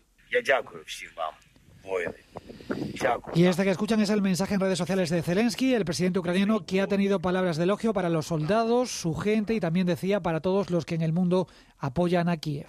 Y 3.35 3.45
este 3.45 3.65
que 3.65 3.71
escuchan 3.71 4.01
es 4.01 4.11
el 4.11 4.23
mensaje 4.23 4.55
en 4.55 4.61
redes 4.61 4.79
sociales 4.79 5.11
de 5.11 5.23
Zelensky, 5.23 5.75
el 5.75 5.85
presidente 5.85 6.19
ucraniano, 6.19 6.67
que 6.67 6.81
ha 6.81 6.87
tenido 6.87 7.21
palabras 7.21 7.57
de 7.57 7.65
elogio 7.65 7.93
para 7.93 8.09
los 8.09 8.27
soldados, 8.27 8.91
su 8.91 9.15
gente 9.15 9.55
y 9.55 9.61
también 9.61 9.87
decía 9.87 10.21
para 10.21 10.41
todos 10.41 10.71
los 10.71 10.85
que 10.85 10.97
en 10.97 11.03
el 11.03 11.13
mundo 11.13 11.47
apoyan 11.79 12.29
a 12.29 12.39
Kiev. 12.39 12.69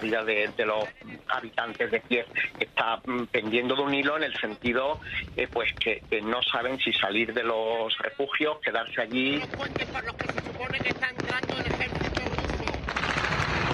Vida 0.00 0.24
de, 0.24 0.50
los 0.64 0.84
habitantes 1.28 1.90
de 1.90 2.00
Kiev 2.00 2.26
está 2.58 3.00
mm, 3.04 3.24
pendiendo 3.26 3.74
de 3.74 3.82
un 3.82 3.94
hilo 3.94 4.16
en 4.16 4.24
el 4.24 4.34
sentido 4.38 5.00
eh, 5.36 5.48
pues 5.52 5.72
que, 5.74 6.02
no 6.22 6.42
saben 6.42 6.78
si 6.78 6.92
salir 6.92 7.32
de 7.32 7.42
los 7.42 7.96
refugios, 7.98 8.58
quedarse 8.60 9.02
allí. 9.02 9.40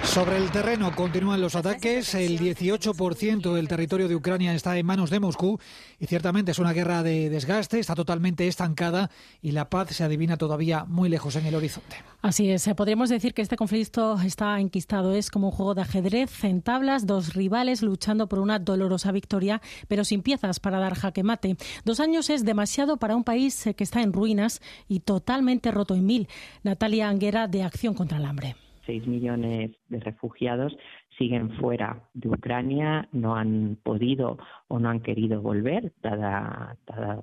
Sobre 0.07 0.37
el 0.37 0.49
terreno 0.49 0.95
continúan 0.95 1.41
los 1.41 1.55
ataques. 1.55 2.15
El 2.15 2.39
18% 2.39 3.53
del 3.53 3.67
territorio 3.67 4.07
de 4.07 4.15
Ucrania 4.15 4.55
está 4.55 4.75
en 4.77 4.85
manos 4.85 5.11
de 5.11 5.19
Moscú 5.19 5.59
y 5.99 6.07
ciertamente 6.07 6.51
es 6.51 6.59
una 6.59 6.73
guerra 6.73 7.03
de 7.03 7.29
desgaste, 7.29 7.77
está 7.77 7.93
totalmente 7.93 8.47
estancada 8.47 9.11
y 9.41 9.51
la 9.51 9.69
paz 9.69 9.89
se 9.89 10.03
adivina 10.03 10.37
todavía 10.37 10.85
muy 10.85 11.09
lejos 11.09 11.35
en 11.35 11.45
el 11.45 11.53
horizonte. 11.53 11.97
Así 12.23 12.49
es, 12.49 12.67
podríamos 12.75 13.09
decir 13.09 13.35
que 13.35 13.43
este 13.43 13.57
conflicto 13.57 14.19
está 14.21 14.59
enquistado. 14.59 15.13
Es 15.13 15.29
como 15.29 15.49
un 15.49 15.53
juego 15.53 15.75
de 15.75 15.81
ajedrez 15.81 16.43
en 16.43 16.61
tablas, 16.63 17.05
dos 17.05 17.35
rivales 17.35 17.83
luchando 17.83 18.27
por 18.27 18.39
una 18.39 18.57
dolorosa 18.57 19.11
victoria, 19.11 19.61
pero 19.87 20.03
sin 20.03 20.23
piezas 20.23 20.59
para 20.59 20.79
dar 20.79 20.95
jaque 20.95 21.21
mate. 21.21 21.57
Dos 21.85 21.99
años 21.99 22.31
es 22.31 22.43
demasiado 22.43 22.97
para 22.97 23.15
un 23.15 23.23
país 23.23 23.69
que 23.75 23.83
está 23.83 24.01
en 24.01 24.13
ruinas 24.13 24.61
y 24.87 25.01
totalmente 25.01 25.69
roto 25.69 25.93
en 25.93 26.05
mil. 26.05 26.27
Natalia 26.63 27.09
Anguera, 27.09 27.47
de 27.47 27.61
Acción 27.63 27.93
contra 27.93 28.17
el 28.17 28.25
Hambre. 28.25 28.55
6 28.87 29.05
millones 29.05 29.71
de 29.89 29.99
refugiados 29.99 30.75
siguen 31.17 31.51
fuera 31.57 32.09
de 32.13 32.29
Ucrania, 32.29 33.07
no 33.11 33.35
han 33.35 33.77
podido 33.83 34.39
o 34.67 34.79
no 34.79 34.89
han 34.89 35.01
querido 35.01 35.41
volver, 35.41 35.93
dada, 36.01 36.75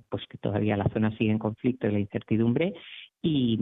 pues 0.09 0.25
que 0.29 0.39
todavía 0.39 0.77
la 0.77 0.89
zona 0.91 1.11
sigue 1.17 1.33
en 1.33 1.39
conflicto 1.39 1.89
y 1.89 1.93
la 1.93 1.99
incertidumbre. 1.99 2.75
Y, 3.23 3.55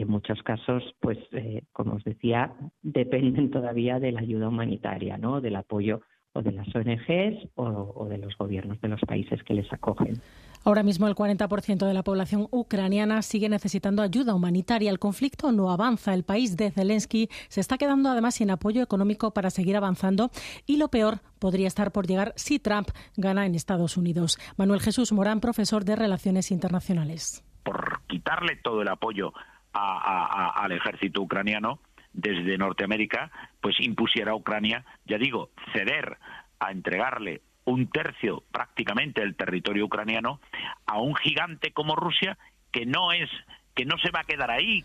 en 0.00 0.08
muchos 0.08 0.42
casos, 0.42 0.82
pues, 1.00 1.18
eh, 1.32 1.62
como 1.72 1.94
os 1.94 2.04
decía, 2.04 2.52
dependen 2.82 3.50
todavía 3.50 4.00
de 4.00 4.10
la 4.10 4.20
ayuda 4.20 4.48
humanitaria, 4.48 5.16
¿no? 5.16 5.40
Del 5.40 5.54
apoyo 5.54 6.00
o 6.34 6.42
de 6.42 6.52
las 6.52 6.66
ONGs 6.74 7.48
o 7.54 8.06
de 8.08 8.18
los 8.18 8.36
gobiernos 8.36 8.80
de 8.80 8.88
los 8.88 9.00
países 9.00 9.42
que 9.44 9.54
les 9.54 9.72
acogen. 9.72 10.20
Ahora 10.64 10.82
mismo 10.82 11.06
el 11.06 11.14
40% 11.14 11.86
de 11.86 11.92
la 11.92 12.02
población 12.02 12.48
ucraniana 12.50 13.20
sigue 13.20 13.50
necesitando 13.50 14.02
ayuda 14.02 14.34
humanitaria. 14.34 14.90
El 14.90 14.98
conflicto 14.98 15.52
no 15.52 15.70
avanza. 15.70 16.14
El 16.14 16.24
país 16.24 16.56
de 16.56 16.70
Zelensky 16.70 17.28
se 17.48 17.60
está 17.60 17.76
quedando 17.76 18.08
además 18.08 18.36
sin 18.36 18.50
apoyo 18.50 18.82
económico 18.82 19.32
para 19.32 19.50
seguir 19.50 19.76
avanzando 19.76 20.30
y 20.66 20.78
lo 20.78 20.88
peor 20.88 21.20
podría 21.38 21.68
estar 21.68 21.92
por 21.92 22.06
llegar 22.06 22.32
si 22.36 22.58
Trump 22.58 22.88
gana 23.16 23.44
en 23.44 23.54
Estados 23.54 23.98
Unidos. 23.98 24.38
Manuel 24.56 24.80
Jesús 24.80 25.12
Morán, 25.12 25.40
profesor 25.40 25.84
de 25.84 25.96
Relaciones 25.96 26.50
Internacionales. 26.50 27.44
Por 27.62 28.00
quitarle 28.06 28.56
todo 28.56 28.80
el 28.80 28.88
apoyo 28.88 29.32
al 29.74 30.72
ejército 30.72 31.20
ucraniano 31.20 31.78
desde 32.14 32.56
Norteamérica, 32.56 33.30
pues 33.60 33.76
impusiera 33.80 34.32
a 34.32 34.36
Ucrania, 34.36 34.84
ya 35.04 35.18
digo, 35.18 35.50
ceder 35.72 36.16
a 36.60 36.70
entregarle 36.70 37.42
un 37.64 37.88
tercio 37.88 38.44
prácticamente 38.50 39.20
del 39.20 39.36
territorio 39.36 39.86
ucraniano 39.86 40.40
a 40.86 41.00
un 41.00 41.14
gigante 41.16 41.72
como 41.72 41.96
Rusia 41.96 42.38
que 42.70 42.86
no 42.86 43.12
es 43.12 43.28
que 43.74 43.84
no 43.84 43.96
se 43.98 44.10
va 44.10 44.20
a 44.20 44.24
quedar 44.24 44.50
ahí. 44.50 44.84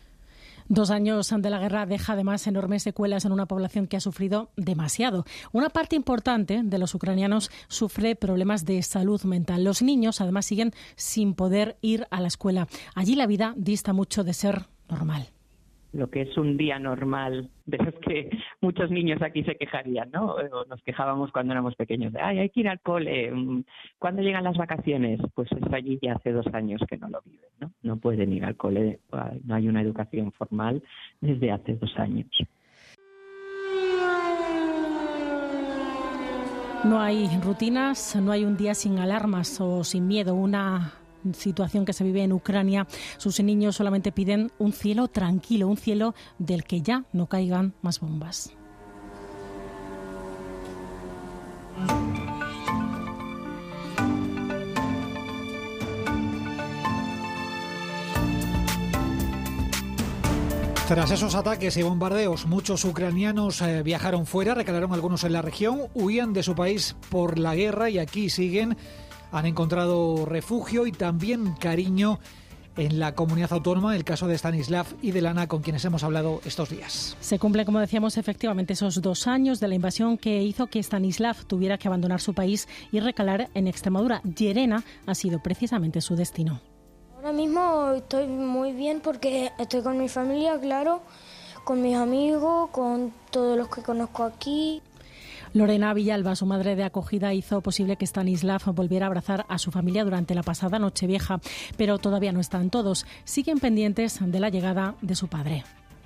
Dos 0.68 0.92
años 0.92 1.34
de 1.36 1.50
la 1.50 1.60
guerra 1.60 1.88
deja 1.88 2.14
además 2.14 2.46
enormes 2.46 2.84
secuelas 2.84 3.26
en 3.26 3.32
una 3.32 3.48
población 3.48 3.88
que 3.88 3.98
ha 3.98 4.00
sufrido 4.00 4.52
demasiado. 4.56 5.26
Una 5.52 5.70
parte 5.70 5.96
importante 5.96 6.62
de 6.64 6.78
los 6.78 6.94
ucranianos 6.94 7.50
sufre 7.68 8.16
problemas 8.16 8.66
de 8.66 8.84
salud 8.84 9.22
mental. 9.24 9.64
Los 9.64 9.82
niños 9.82 10.22
además 10.22 10.46
siguen 10.46 10.74
sin 10.96 11.34
poder 11.34 11.78
ir 11.82 12.06
a 12.12 12.22
la 12.22 12.28
escuela. 12.28 12.68
Allí 12.94 13.16
la 13.16 13.26
vida 13.26 13.54
dista 13.58 13.94
mucho 13.94 14.24
de 14.24 14.34
ser 14.34 14.68
normal 14.88 15.30
lo 15.92 16.10
que 16.10 16.22
es 16.22 16.38
un 16.38 16.58
día 16.58 16.78
normal, 16.80 17.50
de 17.66 17.78
los 17.78 17.96
que 17.96 18.30
muchos 18.62 18.92
niños 18.92 19.22
aquí 19.22 19.44
se 19.44 19.56
quejarían, 19.56 20.12
¿no? 20.12 20.36
O 20.36 20.66
nos 20.66 20.82
quejábamos 20.84 21.32
cuando 21.32 21.54
éramos 21.54 21.76
pequeños, 21.76 22.14
de, 22.14 22.22
ay, 22.22 22.40
hay 22.40 22.50
que 22.50 22.62
ir 22.62 22.70
al 22.70 22.80
cole, 22.82 23.32
mm, 23.32 23.64
¿cuándo 23.98 24.22
llegan 24.22 24.44
las 24.44 24.58
vacaciones? 24.58 25.20
Pues 25.34 25.52
es 25.52 25.74
allí 25.74 26.00
ya 26.02 26.14
hace 26.14 26.32
dos 26.32 26.48
años 26.54 26.82
que 26.88 26.98
no 26.98 27.10
lo 27.10 27.22
viven, 27.22 27.50
¿no? 27.60 27.72
No 27.82 27.98
pueden 27.98 28.34
ir 28.34 28.46
al 28.46 28.56
cole, 28.56 29.00
no 29.46 29.56
hay 29.56 29.68
una 29.68 29.82
educación 29.82 30.32
formal 30.32 30.84
desde 31.22 31.52
hace 31.52 31.76
dos 31.76 31.98
años. 31.98 32.28
No 36.86 37.02
hay 37.02 37.28
rutinas, 37.44 38.16
no 38.16 38.32
hay 38.32 38.46
un 38.46 38.56
día 38.56 38.74
sin 38.74 39.00
alarmas 39.00 39.60
o 39.60 39.84
sin 39.84 40.08
miedo, 40.08 40.34
una 40.34 40.94
situación 41.34 41.86
que 41.86 41.94
se 41.94 42.04
vive 42.04 42.24
en 42.24 42.34
Ucrania. 42.34 42.88
Sus 43.18 43.40
niños 43.42 43.76
solamente 43.76 44.12
piden 44.12 44.52
un 44.58 44.74
cielo 44.74 45.08
tranquilo, 45.08 45.68
un 45.68 45.78
cielo 45.78 46.16
del 46.38 46.64
que 46.64 46.82
ya 46.82 47.06
no 47.14 47.28
caigan 47.28 47.74
más 47.82 48.00
bombas. 48.00 48.54
Tras 60.90 61.12
esos 61.12 61.36
ataques 61.36 61.78
y 61.78 61.84
bombardeos, 61.84 62.48
muchos 62.48 62.84
ucranianos 62.84 63.62
eh, 63.62 63.84
viajaron 63.84 64.26
fuera, 64.26 64.56
recalaron 64.56 64.92
algunos 64.92 65.24
en 65.24 65.34
la 65.34 65.44
región, 65.44 65.84
huían 65.94 66.34
de 66.34 66.42
su 66.42 66.56
país 66.56 66.96
por 67.12 67.38
la 67.38 67.54
guerra 67.54 67.92
y 67.92 68.00
aquí 68.00 68.32
siguen 68.32 68.76
han 69.32 69.46
encontrado 69.46 70.26
refugio 70.26 70.88
y 70.88 70.92
también 70.92 71.54
cariño 71.54 72.20
en 72.78 73.00
la 73.00 73.14
comunidad 73.14 73.52
autónoma, 73.52 73.96
el 73.96 74.06
caso 74.06 74.28
de 74.28 74.38
Stanislav 74.38 74.88
y 75.02 75.12
de 75.12 75.22
Lana, 75.22 75.48
con 75.48 75.62
quienes 75.62 75.84
hemos 75.84 76.04
hablado 76.04 76.40
estos 76.46 76.70
días. 76.70 77.18
Se 77.20 77.38
cumplen, 77.38 77.66
como 77.66 77.80
decíamos, 77.80 78.18
efectivamente 78.18 78.74
esos 78.74 79.02
dos 79.02 79.28
años 79.28 79.60
de 79.60 79.68
la 79.68 79.76
invasión 79.76 80.18
que 80.18 80.42
hizo 80.44 80.68
que 80.68 80.80
Stanislav 80.80 81.44
tuviera 81.46 81.78
que 81.78 81.88
abandonar 81.88 82.22
su 82.22 82.34
país 82.34 82.68
y 82.92 83.02
recalar 83.02 83.50
en 83.54 83.68
Extremadura. 83.68 84.22
Llerena 84.24 84.84
ha 85.06 85.16
sido 85.16 85.40
precisamente 85.44 86.00
su 86.00 86.16
destino. 86.16 86.62
Ahora 87.18 87.34
mismo 87.34 87.92
estoy 87.98 88.28
muy 88.28 88.72
bien 88.72 89.02
porque 89.02 89.52
estoy 89.60 89.82
con 89.82 89.98
mi 89.98 90.08
familia, 90.08 90.58
claro, 90.58 91.02
con 91.66 91.82
mis 91.82 91.98
amigos, 91.98 92.70
con 92.70 93.12
todos 93.30 93.58
los 93.58 93.68
que 93.68 93.82
conozco 93.82 94.24
aquí. 94.24 94.82
Lorena 95.54 95.94
Villalba, 95.94 96.36
su 96.36 96.46
madre 96.46 96.76
de 96.76 96.84
acogida, 96.84 97.34
hizo 97.34 97.62
posible 97.62 97.96
que 97.96 98.06
Stanislav 98.06 98.62
volviera 98.74 99.06
a 99.06 99.08
abrazar 99.08 99.46
a 99.50 99.58
su 99.58 99.72
familia 99.72 100.04
durante 100.04 100.36
la 100.36 100.44
pasada 100.44 100.80
Nochevieja, 100.80 101.40
pero 101.78 101.98
todavía 101.98 102.32
no 102.32 102.40
están 102.40 102.70
todos. 102.70 103.06
Siguen 103.24 103.60
pendientes 103.60 104.20
de 104.22 104.40
la 104.40 104.50
llegada 104.50 104.96
de 105.02 105.16
su 105.16 105.28
padre. 105.28 105.64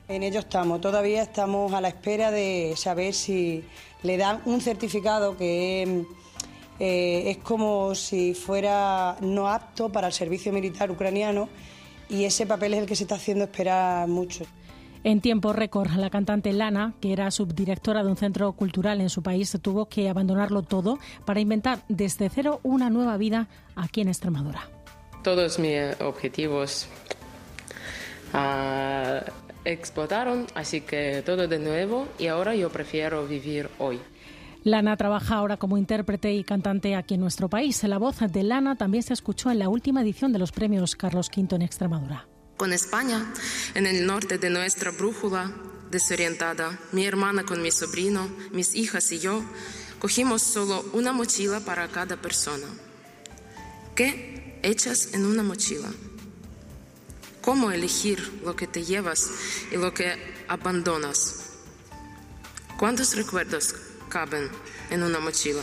En 0.08 0.24
ello 0.24 0.40
estamos, 0.40 0.82
todavía 0.82 1.22
estamos 1.22 1.74
a 1.74 1.82
la 1.82 1.88
espera 1.88 2.32
de 2.32 2.74
saber 2.76 3.14
si 3.14 3.64
le 4.04 4.18
dan 4.18 4.42
un 4.46 4.62
certificado 4.62 5.38
que 5.38 6.06
eh, 6.80 7.24
es 7.32 7.38
como 7.38 7.96
si 7.96 8.34
fuera 8.34 9.16
no 9.22 9.48
apto 9.48 9.90
para 9.90 10.08
el 10.08 10.14
servicio 10.14 10.52
militar 10.52 10.92
ucraniano 10.92 11.48
y 12.10 12.26
ese 12.26 12.46
papel 12.46 12.74
es 12.74 12.82
el 12.82 12.86
que 12.86 12.96
se 12.96 13.04
está 13.04 13.16
haciendo 13.16 13.46
esperar 13.46 14.08
mucho. 14.08 14.46
En 15.06 15.20
tiempo 15.20 15.52
récord, 15.52 15.92
la 15.98 16.10
cantante 16.10 16.54
Lana, 16.54 16.94
que 17.02 17.12
era 17.12 17.30
subdirectora 17.30 18.04
de 18.04 18.10
un 18.10 18.16
centro 18.16 18.54
cultural 18.54 19.02
en 19.02 19.10
su 19.10 19.22
país, 19.22 19.58
tuvo 19.62 19.88
que 19.88 20.08
abandonarlo 20.08 20.62
todo 20.62 20.98
para 21.26 21.42
inventar 21.42 21.84
desde 21.90 22.30
cero 22.30 22.62
una 22.64 22.90
nueva 22.90 23.18
vida 23.18 23.50
aquí 23.76 24.00
en 24.00 24.08
Extremadura. 24.08 24.62
Todos 25.22 25.60
mis 25.60 26.00
objetivos 26.00 26.88
uh, 28.34 29.30
explotaron, 29.66 30.48
así 30.56 30.82
que 30.82 31.22
todo 31.26 31.50
de 31.50 31.60
nuevo 31.60 32.08
y 32.18 32.28
ahora 32.28 32.56
yo 32.56 32.70
prefiero 32.70 33.28
vivir 33.28 33.70
hoy. 33.80 34.00
Lana 34.64 34.96
trabaja 34.96 35.36
ahora 35.36 35.58
como 35.58 35.78
intérprete 35.78 36.34
y 36.34 36.46
cantante 36.46 36.96
aquí 36.96 37.16
en 37.16 37.20
nuestro 37.20 37.50
país. 37.50 37.84
La 37.84 37.98
voz 37.98 38.20
de 38.20 38.44
Lana 38.44 38.78
también 38.78 39.04
se 39.04 39.12
escuchó 39.12 39.52
en 39.52 39.60
la 39.60 39.68
última 39.68 40.02
edición 40.02 40.32
de 40.32 40.40
los 40.40 40.54
premios 40.54 40.96
Carlos 40.96 41.30
V 41.36 41.56
en 41.56 41.62
Extremadura. 41.62 42.28
Con 42.58 42.72
España, 42.72 43.34
en 43.74 43.88
el 43.88 44.06
norte 44.06 44.38
de 44.38 44.50
nuestra 44.50 44.92
brújula 44.92 45.52
desorientada, 45.92 46.80
mi 46.92 47.06
hermana 47.06 47.44
con 47.44 47.62
mi 47.62 47.72
sobrino, 47.72 48.30
mis 48.52 48.76
hijas 48.76 49.12
y 49.12 49.20
yo, 49.20 49.44
cogimos 50.00 50.42
solo 50.42 50.84
una 50.94 51.12
mochila 51.14 51.60
para 51.60 51.88
cada 51.88 52.18
persona. 52.18 52.68
¿Qué 53.96 54.60
echas 54.64 55.14
en 55.14 55.26
una 55.26 55.44
mochila? 55.44 55.92
¿Cómo 57.42 57.72
elegir 57.72 58.42
lo 58.44 58.56
que 58.56 58.68
te 58.68 58.84
llevas 58.84 59.30
y 59.72 59.78
lo 59.78 59.94
que 59.94 60.46
abandonas? 60.48 61.52
¿Cuántos 62.78 63.16
recuerdos 63.16 63.76
caben 64.10 64.50
en 64.90 65.04
una 65.04 65.20
mochila? 65.20 65.62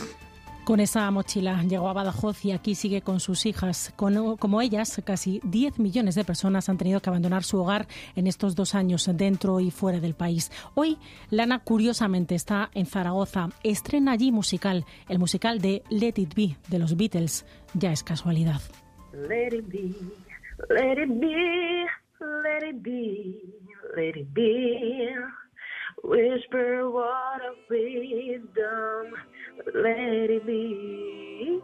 Con 0.71 0.79
esa 0.79 1.11
mochila 1.11 1.61
llegó 1.63 1.89
a 1.89 1.93
Badajoz 1.93 2.45
y 2.45 2.53
aquí 2.53 2.75
sigue 2.75 3.01
con 3.01 3.19
sus 3.19 3.45
hijas. 3.45 3.93
como 3.97 4.61
ellas, 4.61 5.01
casi 5.03 5.41
10 5.43 5.79
millones 5.79 6.15
de 6.15 6.23
personas 6.23 6.69
han 6.69 6.77
tenido 6.77 7.01
que 7.01 7.09
abandonar 7.09 7.43
su 7.43 7.59
hogar 7.59 7.87
en 8.15 8.25
estos 8.25 8.55
dos 8.55 8.73
años 8.73 9.09
dentro 9.13 9.59
y 9.59 9.69
fuera 9.69 9.99
del 9.99 10.13
país. 10.13 10.49
Hoy, 10.73 10.97
Lana 11.29 11.59
curiosamente 11.59 12.35
está 12.35 12.69
en 12.73 12.85
Zaragoza. 12.85 13.49
Estrena 13.65 14.13
allí 14.13 14.31
musical, 14.31 14.85
el 15.09 15.19
musical 15.19 15.59
de 15.59 15.83
Let 15.89 16.13
It 16.15 16.35
Be 16.35 16.55
de 16.69 16.79
los 16.79 16.95
Beatles. 16.95 17.45
Ya 17.73 17.91
es 17.91 18.01
casualidad. 18.01 18.61
Let 19.11 19.53
it 19.53 19.67
be, 19.67 19.93
let 20.69 21.03
it 21.03 21.19
be, 21.19 21.85
let 22.21 22.69
it 22.69 22.81
be, 22.81 23.41
let 23.97 24.17
it 24.17 24.33
be. 24.33 25.17
Whisper 26.03 26.89
what 26.89 27.41
wisdom. 27.69 29.13
let 29.75 30.29
it 30.29 30.45
be. 30.45 31.61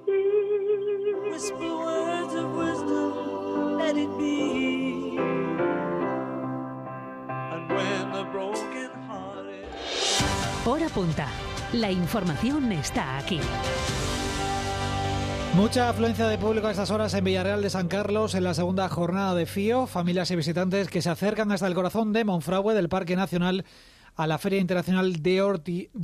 Whisper 1.32 1.75
words 1.75 2.36
of 2.36 2.56
wisdom, 2.56 3.77
let 3.77 3.98
it 3.98 4.17
be. 4.17 5.17
And 7.27 7.70
when 7.70 8.12
the 8.12 8.24
broken 8.32 8.89
hearted. 9.08 9.67
Hora 10.65 10.89
punta. 10.89 11.27
La 11.74 11.91
información 11.91 12.72
está 12.72 13.17
aquí. 13.17 13.39
Mucha 15.56 15.89
afluencia 15.89 16.27
de 16.27 16.38
público 16.38 16.67
a 16.67 16.72
estas 16.72 16.91
horas 16.91 17.13
en 17.15 17.24
Villarreal 17.24 17.63
de 17.63 17.70
San 17.72 17.88
Carlos 17.88 18.36
en 18.36 18.44
la 18.44 18.53
segunda 18.53 18.88
jornada 18.89 19.34
de 19.34 19.48
FIO. 19.48 19.88
Familias 19.88 20.29
y 20.29 20.36
visitantes 20.36 20.88
que 20.88 21.01
se 21.01 21.10
acercan 21.10 21.51
hasta 21.51 21.65
el 21.65 21.74
corazón 21.74 22.13
de 22.13 22.24
Monfragüe 22.24 22.75
del 22.75 22.89
Parque 22.89 23.15
Nacional 23.15 23.65
a 24.17 24.27
la 24.27 24.38
Feria 24.38 24.59
Internacional 24.59 25.21
de, 25.21 25.41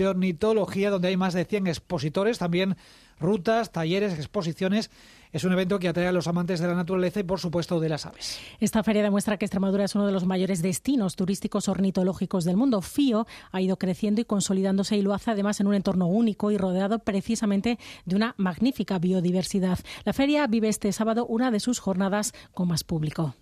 Ornitología, 0.07 0.89
donde 0.89 1.09
hay 1.09 1.17
más 1.17 1.33
de 1.33 1.45
100 1.45 1.67
expositores, 1.67 2.37
también 2.37 2.77
rutas, 3.19 3.71
talleres, 3.71 4.13
exposiciones 4.13 4.89
es 5.33 5.43
un 5.43 5.51
evento 5.51 5.79
que 5.79 5.87
atrae 5.87 6.07
a 6.07 6.11
los 6.11 6.27
amantes 6.27 6.59
de 6.59 6.67
la 6.67 6.75
naturaleza 6.75 7.19
y, 7.19 7.23
por 7.23 7.39
supuesto, 7.39 7.79
de 7.79 7.89
las 7.89 8.05
aves. 8.05 8.39
Esta 8.59 8.83
feria 8.83 9.01
demuestra 9.01 9.37
que 9.37 9.45
Extremadura 9.45 9.85
es 9.85 9.95
uno 9.95 10.05
de 10.05 10.11
los 10.11 10.25
mayores 10.25 10.61
destinos 10.61 11.15
turísticos 11.15 11.67
ornitológicos 11.67 12.45
del 12.45 12.55
mundo. 12.55 12.81
FIO 12.81 13.25
ha 13.51 13.59
ido 13.59 13.77
creciendo 13.77 14.21
y 14.21 14.25
consolidándose 14.25 14.95
y 14.95 15.01
lo 15.01 15.13
hace 15.13 15.31
además 15.31 15.59
en 15.59 15.67
un 15.67 15.73
entorno 15.73 16.05
único 16.05 16.51
y 16.51 16.57
rodeado 16.57 16.99
precisamente 16.99 17.79
de 18.05 18.15
una 18.15 18.35
magnífica 18.37 18.99
biodiversidad. 18.99 19.79
La 20.05 20.13
feria 20.13 20.45
vive 20.45 20.69
este 20.69 20.91
sábado 20.91 21.25
una 21.25 21.49
de 21.49 21.59
sus 21.59 21.79
jornadas 21.79 22.33
con 22.53 22.67
más 22.67 22.83
público 22.83 23.33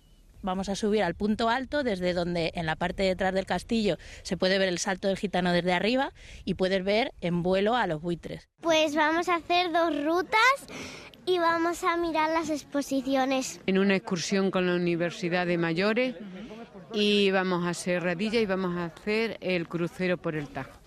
vamos 0.42 0.68
a 0.68 0.76
subir 0.76 1.02
al 1.02 1.14
punto 1.14 1.48
alto, 1.48 1.82
desde 1.82 2.12
donde 2.12 2.52
en 2.54 2.66
la 2.66 2.76
parte 2.76 3.02
de 3.02 3.10
detrás 3.10 3.34
del 3.34 3.46
castillo 3.46 3.96
se 4.22 4.36
puede 4.36 4.58
ver 4.58 4.68
el 4.68 4.78
salto 4.78 5.08
del 5.08 5.16
gitano 5.16 5.52
desde 5.52 5.72
arriba 5.72 6.12
y 6.44 6.54
puedes 6.54 6.84
ver 6.84 7.12
en 7.20 7.42
vuelo 7.42 7.74
a 7.76 7.86
los 7.86 8.02
buitres. 8.02 8.48
Pues 8.60 8.94
vamos 8.94 9.28
a 9.28 9.36
hacer 9.36 9.72
dos 9.72 10.04
rutas 10.04 10.66
y 11.24 11.38
vamos 11.38 11.84
a 11.84 11.96
mirar 11.96 12.30
las 12.30 12.50
exposiciones. 12.50 13.60
En 13.66 13.78
una 13.78 13.94
excursión 13.94 14.50
con 14.50 14.66
la 14.66 14.74
Universidad 14.74 15.46
de 15.46 15.58
Mayores 15.58 16.16
y 16.92 17.30
vamos 17.30 17.64
a 17.64 17.70
hacer 17.70 18.02
Radilla 18.02 18.40
y 18.40 18.46
vamos 18.46 18.76
a 18.76 18.86
hacer 18.86 19.38
el 19.40 19.68
crucero 19.68 20.18
por 20.18 20.34
el 20.34 20.48
Tajo. 20.48 20.81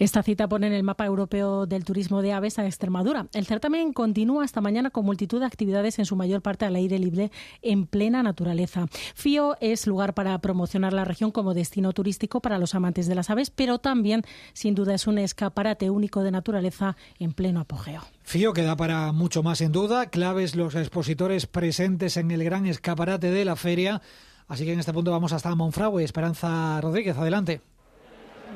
Esta 0.00 0.22
cita 0.22 0.48
pone 0.48 0.66
en 0.66 0.72
el 0.72 0.82
mapa 0.82 1.04
europeo 1.04 1.66
del 1.66 1.84
turismo 1.84 2.22
de 2.22 2.32
aves 2.32 2.58
a 2.58 2.64
Extremadura. 2.64 3.26
El 3.34 3.44
certamen 3.44 3.92
continúa 3.92 4.44
hasta 4.44 4.62
mañana 4.62 4.88
con 4.88 5.04
multitud 5.04 5.40
de 5.40 5.44
actividades, 5.44 5.98
en 5.98 6.06
su 6.06 6.16
mayor 6.16 6.40
parte 6.40 6.64
al 6.64 6.74
aire 6.74 6.98
libre, 6.98 7.30
en 7.60 7.86
plena 7.86 8.22
naturaleza. 8.22 8.86
FIO 9.14 9.58
es 9.60 9.86
lugar 9.86 10.14
para 10.14 10.38
promocionar 10.38 10.94
la 10.94 11.04
región 11.04 11.30
como 11.32 11.52
destino 11.52 11.92
turístico 11.92 12.40
para 12.40 12.56
los 12.56 12.74
amantes 12.74 13.08
de 13.08 13.14
las 13.14 13.28
aves, 13.28 13.50
pero 13.50 13.78
también, 13.78 14.22
sin 14.54 14.74
duda, 14.74 14.94
es 14.94 15.06
un 15.06 15.18
escaparate 15.18 15.90
único 15.90 16.22
de 16.22 16.30
naturaleza 16.30 16.96
en 17.18 17.34
pleno 17.34 17.60
apogeo. 17.60 18.00
FIO 18.22 18.54
queda 18.54 18.76
para 18.76 19.12
mucho 19.12 19.42
más, 19.42 19.58
sin 19.58 19.70
duda. 19.70 20.06
Claves 20.06 20.56
los 20.56 20.76
expositores 20.76 21.44
presentes 21.44 22.16
en 22.16 22.30
el 22.30 22.42
gran 22.42 22.64
escaparate 22.64 23.30
de 23.30 23.44
la 23.44 23.54
feria. 23.54 24.00
Así 24.48 24.64
que 24.64 24.72
en 24.72 24.80
este 24.80 24.94
punto 24.94 25.10
vamos 25.10 25.34
hasta 25.34 25.54
Monfragüe. 25.54 26.02
Esperanza 26.02 26.80
Rodríguez, 26.80 27.18
adelante. 27.18 27.60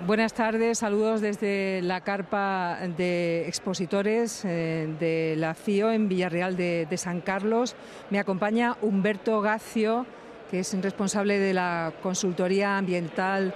Buenas 0.06 0.34
tardes, 0.34 0.80
saludos 0.80 1.22
desde 1.22 1.80
la 1.80 2.02
carpa 2.02 2.76
de 2.94 3.48
expositores 3.48 4.44
eh, 4.44 4.86
de 5.00 5.34
la 5.38 5.54
FIO 5.54 5.90
en 5.90 6.10
Villarreal 6.10 6.58
de, 6.58 6.96
San 6.98 7.22
Carlos. 7.22 7.74
Me 8.10 8.18
acompaña 8.18 8.76
Humberto 8.82 9.40
Gacio, 9.40 10.04
que 10.50 10.58
es 10.58 10.82
responsable 10.82 11.38
de 11.38 11.54
la 11.54 11.94
consultoría 12.02 12.76
ambiental 12.76 13.54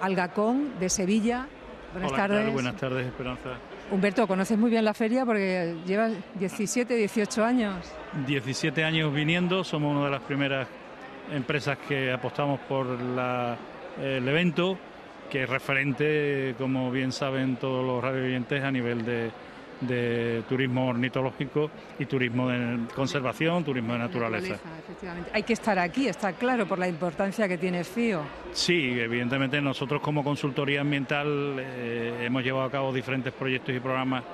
Algacón 0.00 0.78
de 0.78 0.88
Sevilla. 0.88 1.48
Buenas 1.92 2.12
tardes. 2.12 2.52
buenas 2.52 2.76
tardes, 2.76 3.04
Esperanza. 3.04 3.50
Humberto, 3.90 4.28
conoces 4.28 4.56
muy 4.56 4.70
bien 4.70 4.84
la 4.84 4.94
feria 4.94 5.26
porque 5.26 5.74
llevas 5.84 6.12
17, 6.38 6.94
18 6.94 7.44
años. 7.44 7.92
17 8.24 8.84
años 8.84 9.12
viniendo, 9.12 9.64
somos 9.64 9.96
una 9.96 10.04
de 10.04 10.12
las 10.12 10.22
primeras 10.22 10.68
empresas 11.32 11.76
que 11.88 12.12
apostamos 12.12 12.60
por 12.68 12.86
el 14.00 14.28
evento 14.28 14.78
que 15.30 15.42
es 15.42 15.48
referente, 15.48 16.54
como 16.58 16.90
bien 16.90 17.12
saben 17.12 17.56
todos 17.56 17.84
los 17.84 18.02
radioyentes, 18.02 18.62
a 18.62 18.70
nivel 18.70 19.04
de, 19.04 19.30
turismo 20.48 20.88
ornitológico 20.88 21.70
y 22.00 22.06
turismo 22.06 22.48
de 22.48 22.88
conservación, 22.94 23.62
turismo 23.62 23.92
de 23.92 23.98
naturaleza. 24.00 24.58
Hay 25.32 25.44
que 25.44 25.52
estar 25.52 25.78
aquí, 25.78 26.08
está 26.08 26.32
claro, 26.32 26.66
por 26.66 26.80
la 26.80 26.88
importancia 26.88 27.46
que 27.46 27.58
tiene 27.58 27.84
FIO. 27.84 28.22
Sí, 28.52 28.98
evidentemente 28.98 29.60
nosotros 29.60 30.00
como 30.02 30.24
consultoría 30.24 30.80
ambiental 30.80 31.56
eh, 31.60 32.24
hemos 32.24 32.42
llevado 32.42 32.64
a 32.64 32.70
cabo 32.72 32.92
diferentes 32.92 33.32
proyectos 33.32 33.72
y 33.74 33.78
programas 33.78 34.24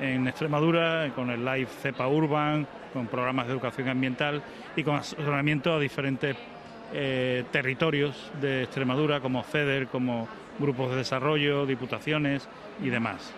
en 0.00 0.28
Extremadura, 0.28 1.12
con 1.14 1.30
el 1.30 1.44
Live 1.44 1.68
CEPA 1.82 2.06
Urban, 2.06 2.66
con 2.92 3.06
programas 3.06 3.46
de 3.46 3.54
educación 3.54 3.88
ambiental 3.88 4.42
y 4.76 4.84
con 4.84 4.96
asesoramiento 4.96 5.72
a 5.72 5.80
diferentes 5.80 6.36
eh, 6.92 7.44
territorios 7.50 8.30
de 8.40 8.64
Extremadura, 8.64 9.20
como 9.20 9.42
FEDER, 9.42 9.88
como 9.88 10.28
grupos 10.58 10.90
de 10.90 10.96
desarrollo, 10.96 11.66
diputaciones 11.66 12.48
y 12.82 12.90
demás. 12.90 13.32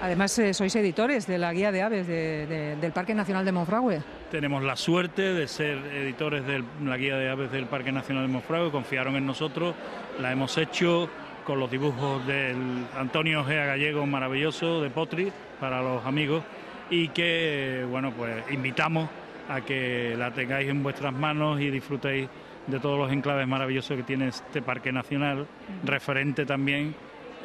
Además, 0.00 0.38
eh, 0.38 0.54
sois 0.54 0.74
editores 0.76 1.26
de 1.26 1.38
la 1.38 1.52
guía 1.52 1.72
de 1.72 1.82
aves 1.82 2.06
del 2.06 2.92
Parque 2.92 3.14
Nacional 3.14 3.44
de 3.44 3.52
Monfragüe. 3.52 4.00
Tenemos 4.30 4.62
la 4.62 4.76
suerte 4.76 5.34
de 5.34 5.48
ser 5.48 5.78
editores 5.92 6.46
de 6.46 6.62
la 6.84 6.96
guía 6.96 7.16
de 7.16 7.28
aves 7.28 7.50
del 7.50 7.66
Parque 7.66 7.90
Nacional 7.90 8.26
de 8.26 8.32
Monfragüe, 8.32 8.70
confiaron 8.70 9.16
en 9.16 9.26
nosotros, 9.26 9.74
la 10.20 10.30
hemos 10.30 10.56
hecho 10.56 11.10
con 11.44 11.58
los 11.58 11.70
dibujos 11.70 12.24
del 12.26 12.86
Antonio 12.96 13.42
Gea 13.42 13.64
Gallego 13.64 14.06
maravilloso 14.06 14.82
de 14.82 14.90
Potri 14.90 15.32
para 15.58 15.82
los 15.82 16.04
amigos 16.04 16.44
y 16.90 17.08
que, 17.08 17.86
bueno, 17.90 18.12
pues 18.12 18.44
invitamos 18.50 19.08
a 19.48 19.62
que 19.62 20.14
la 20.16 20.30
tengáis 20.30 20.68
en 20.68 20.82
vuestras 20.82 21.12
manos 21.12 21.60
y 21.60 21.70
disfrutéis 21.70 22.28
de 22.68 22.78
todos 22.78 22.98
los 22.98 23.10
enclaves 23.10 23.48
maravillosos 23.48 23.96
que 23.96 24.02
tiene 24.02 24.28
este 24.28 24.62
parque 24.62 24.92
nacional, 24.92 25.46
referente 25.84 26.44
también 26.44 26.94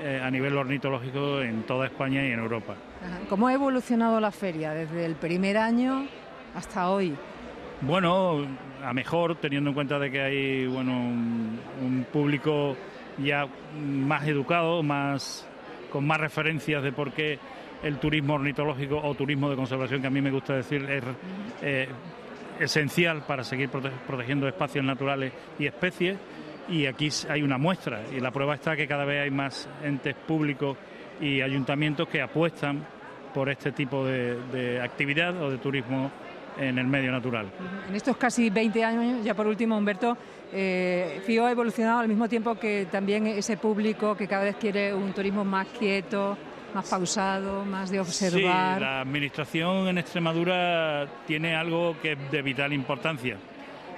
eh, 0.02 0.22
a 0.22 0.30
nivel 0.30 0.58
ornitológico 0.58 1.42
en 1.42 1.64
toda 1.64 1.86
España 1.86 2.26
y 2.26 2.32
en 2.32 2.40
Europa. 2.40 2.76
¿Cómo 3.30 3.48
ha 3.48 3.54
evolucionado 3.54 4.20
la 4.20 4.32
feria 4.32 4.72
desde 4.74 5.06
el 5.06 5.16
primer 5.16 5.58
año 5.58 6.06
hasta 6.56 6.90
hoy? 6.90 7.16
Bueno, 7.82 8.46
a 8.84 8.94
mejor, 8.94 9.36
teniendo 9.36 9.70
en 9.70 9.74
cuenta 9.74 10.00
de 10.00 10.12
que 10.12 10.22
hay 10.22 10.68
bueno, 10.68 10.94
un, 10.94 12.06
público 12.12 12.76
ya 13.18 13.48
más 13.78 14.28
educado, 14.28 14.84
más 14.84 15.48
con 15.92 16.06
más 16.06 16.20
referencias 16.20 16.84
de 16.84 16.92
por 16.92 17.12
qué 17.12 17.40
el 17.84 17.98
turismo 18.00 18.36
ornitológico 18.36 19.00
o 19.04 19.14
turismo 19.16 19.50
de 19.50 19.56
conservación, 19.56 20.02
que 20.02 20.08
a 20.08 20.10
mí 20.10 20.22
me 20.22 20.32
gusta 20.32 20.56
decir, 20.56 20.90
es 20.90 21.04
eh, 21.62 21.88
esencial 22.64 23.24
para 23.28 23.44
seguir 23.44 23.70
protegiendo 23.70 24.48
espacios 24.48 24.84
naturales 24.84 25.34
y 25.60 25.68
especies. 25.68 26.18
Y 26.70 26.86
aquí 26.86 27.10
hay 27.30 27.44
una 27.44 27.58
muestra 27.58 28.02
y 28.16 28.20
la 28.20 28.32
prueba 28.32 28.56
está 28.56 28.76
que 28.76 28.88
cada 28.88 29.04
vez 29.04 29.24
hay 29.24 29.32
más 29.32 29.68
entes 29.84 30.16
públicos 30.16 30.78
y 31.20 31.42
ayuntamientos 31.42 32.08
que 32.08 32.22
apuestan 32.22 32.86
por 33.34 33.50
este 33.50 33.72
tipo 33.72 34.06
de, 34.06 34.80
actividad 34.82 35.42
o 35.42 35.50
de 35.50 35.58
turismo 35.58 36.12
en 36.58 36.78
el 36.78 36.86
medio 36.86 37.12
natural. 37.12 37.48
En 37.90 37.96
estos 37.96 38.16
casi 38.16 38.50
20 38.50 38.84
años, 38.84 39.26
ya 39.26 39.34
por 39.34 39.48
último, 39.48 39.76
Humberto, 39.76 40.16
eh, 40.54 41.22
FIO 41.26 41.48
ha 41.48 41.52
evolucionado 41.52 42.00
al 42.00 42.08
mismo 42.08 42.30
tiempo 42.30 42.56
que 42.56 42.88
también 42.92 43.26
ese 43.26 43.58
público 43.58 44.16
que 44.16 44.28
cada 44.28 44.44
vez 44.44 44.56
quiere 44.58 44.94
un 44.94 45.12
turismo 45.14 45.44
más 45.44 45.68
quieto, 45.68 46.38
más 46.74 46.90
pausado, 46.90 47.66
más 47.66 47.90
de 47.90 48.00
observar. 48.00 48.76
Sí, 48.78 48.82
la 48.82 49.02
administración 49.02 49.88
en 49.88 49.98
Extremadura 49.98 51.08
tiene 51.26 51.56
algo 51.56 51.96
que 52.02 52.14
es 52.14 52.32
de 52.32 52.42
vital 52.42 52.74
importancia. 52.74 53.38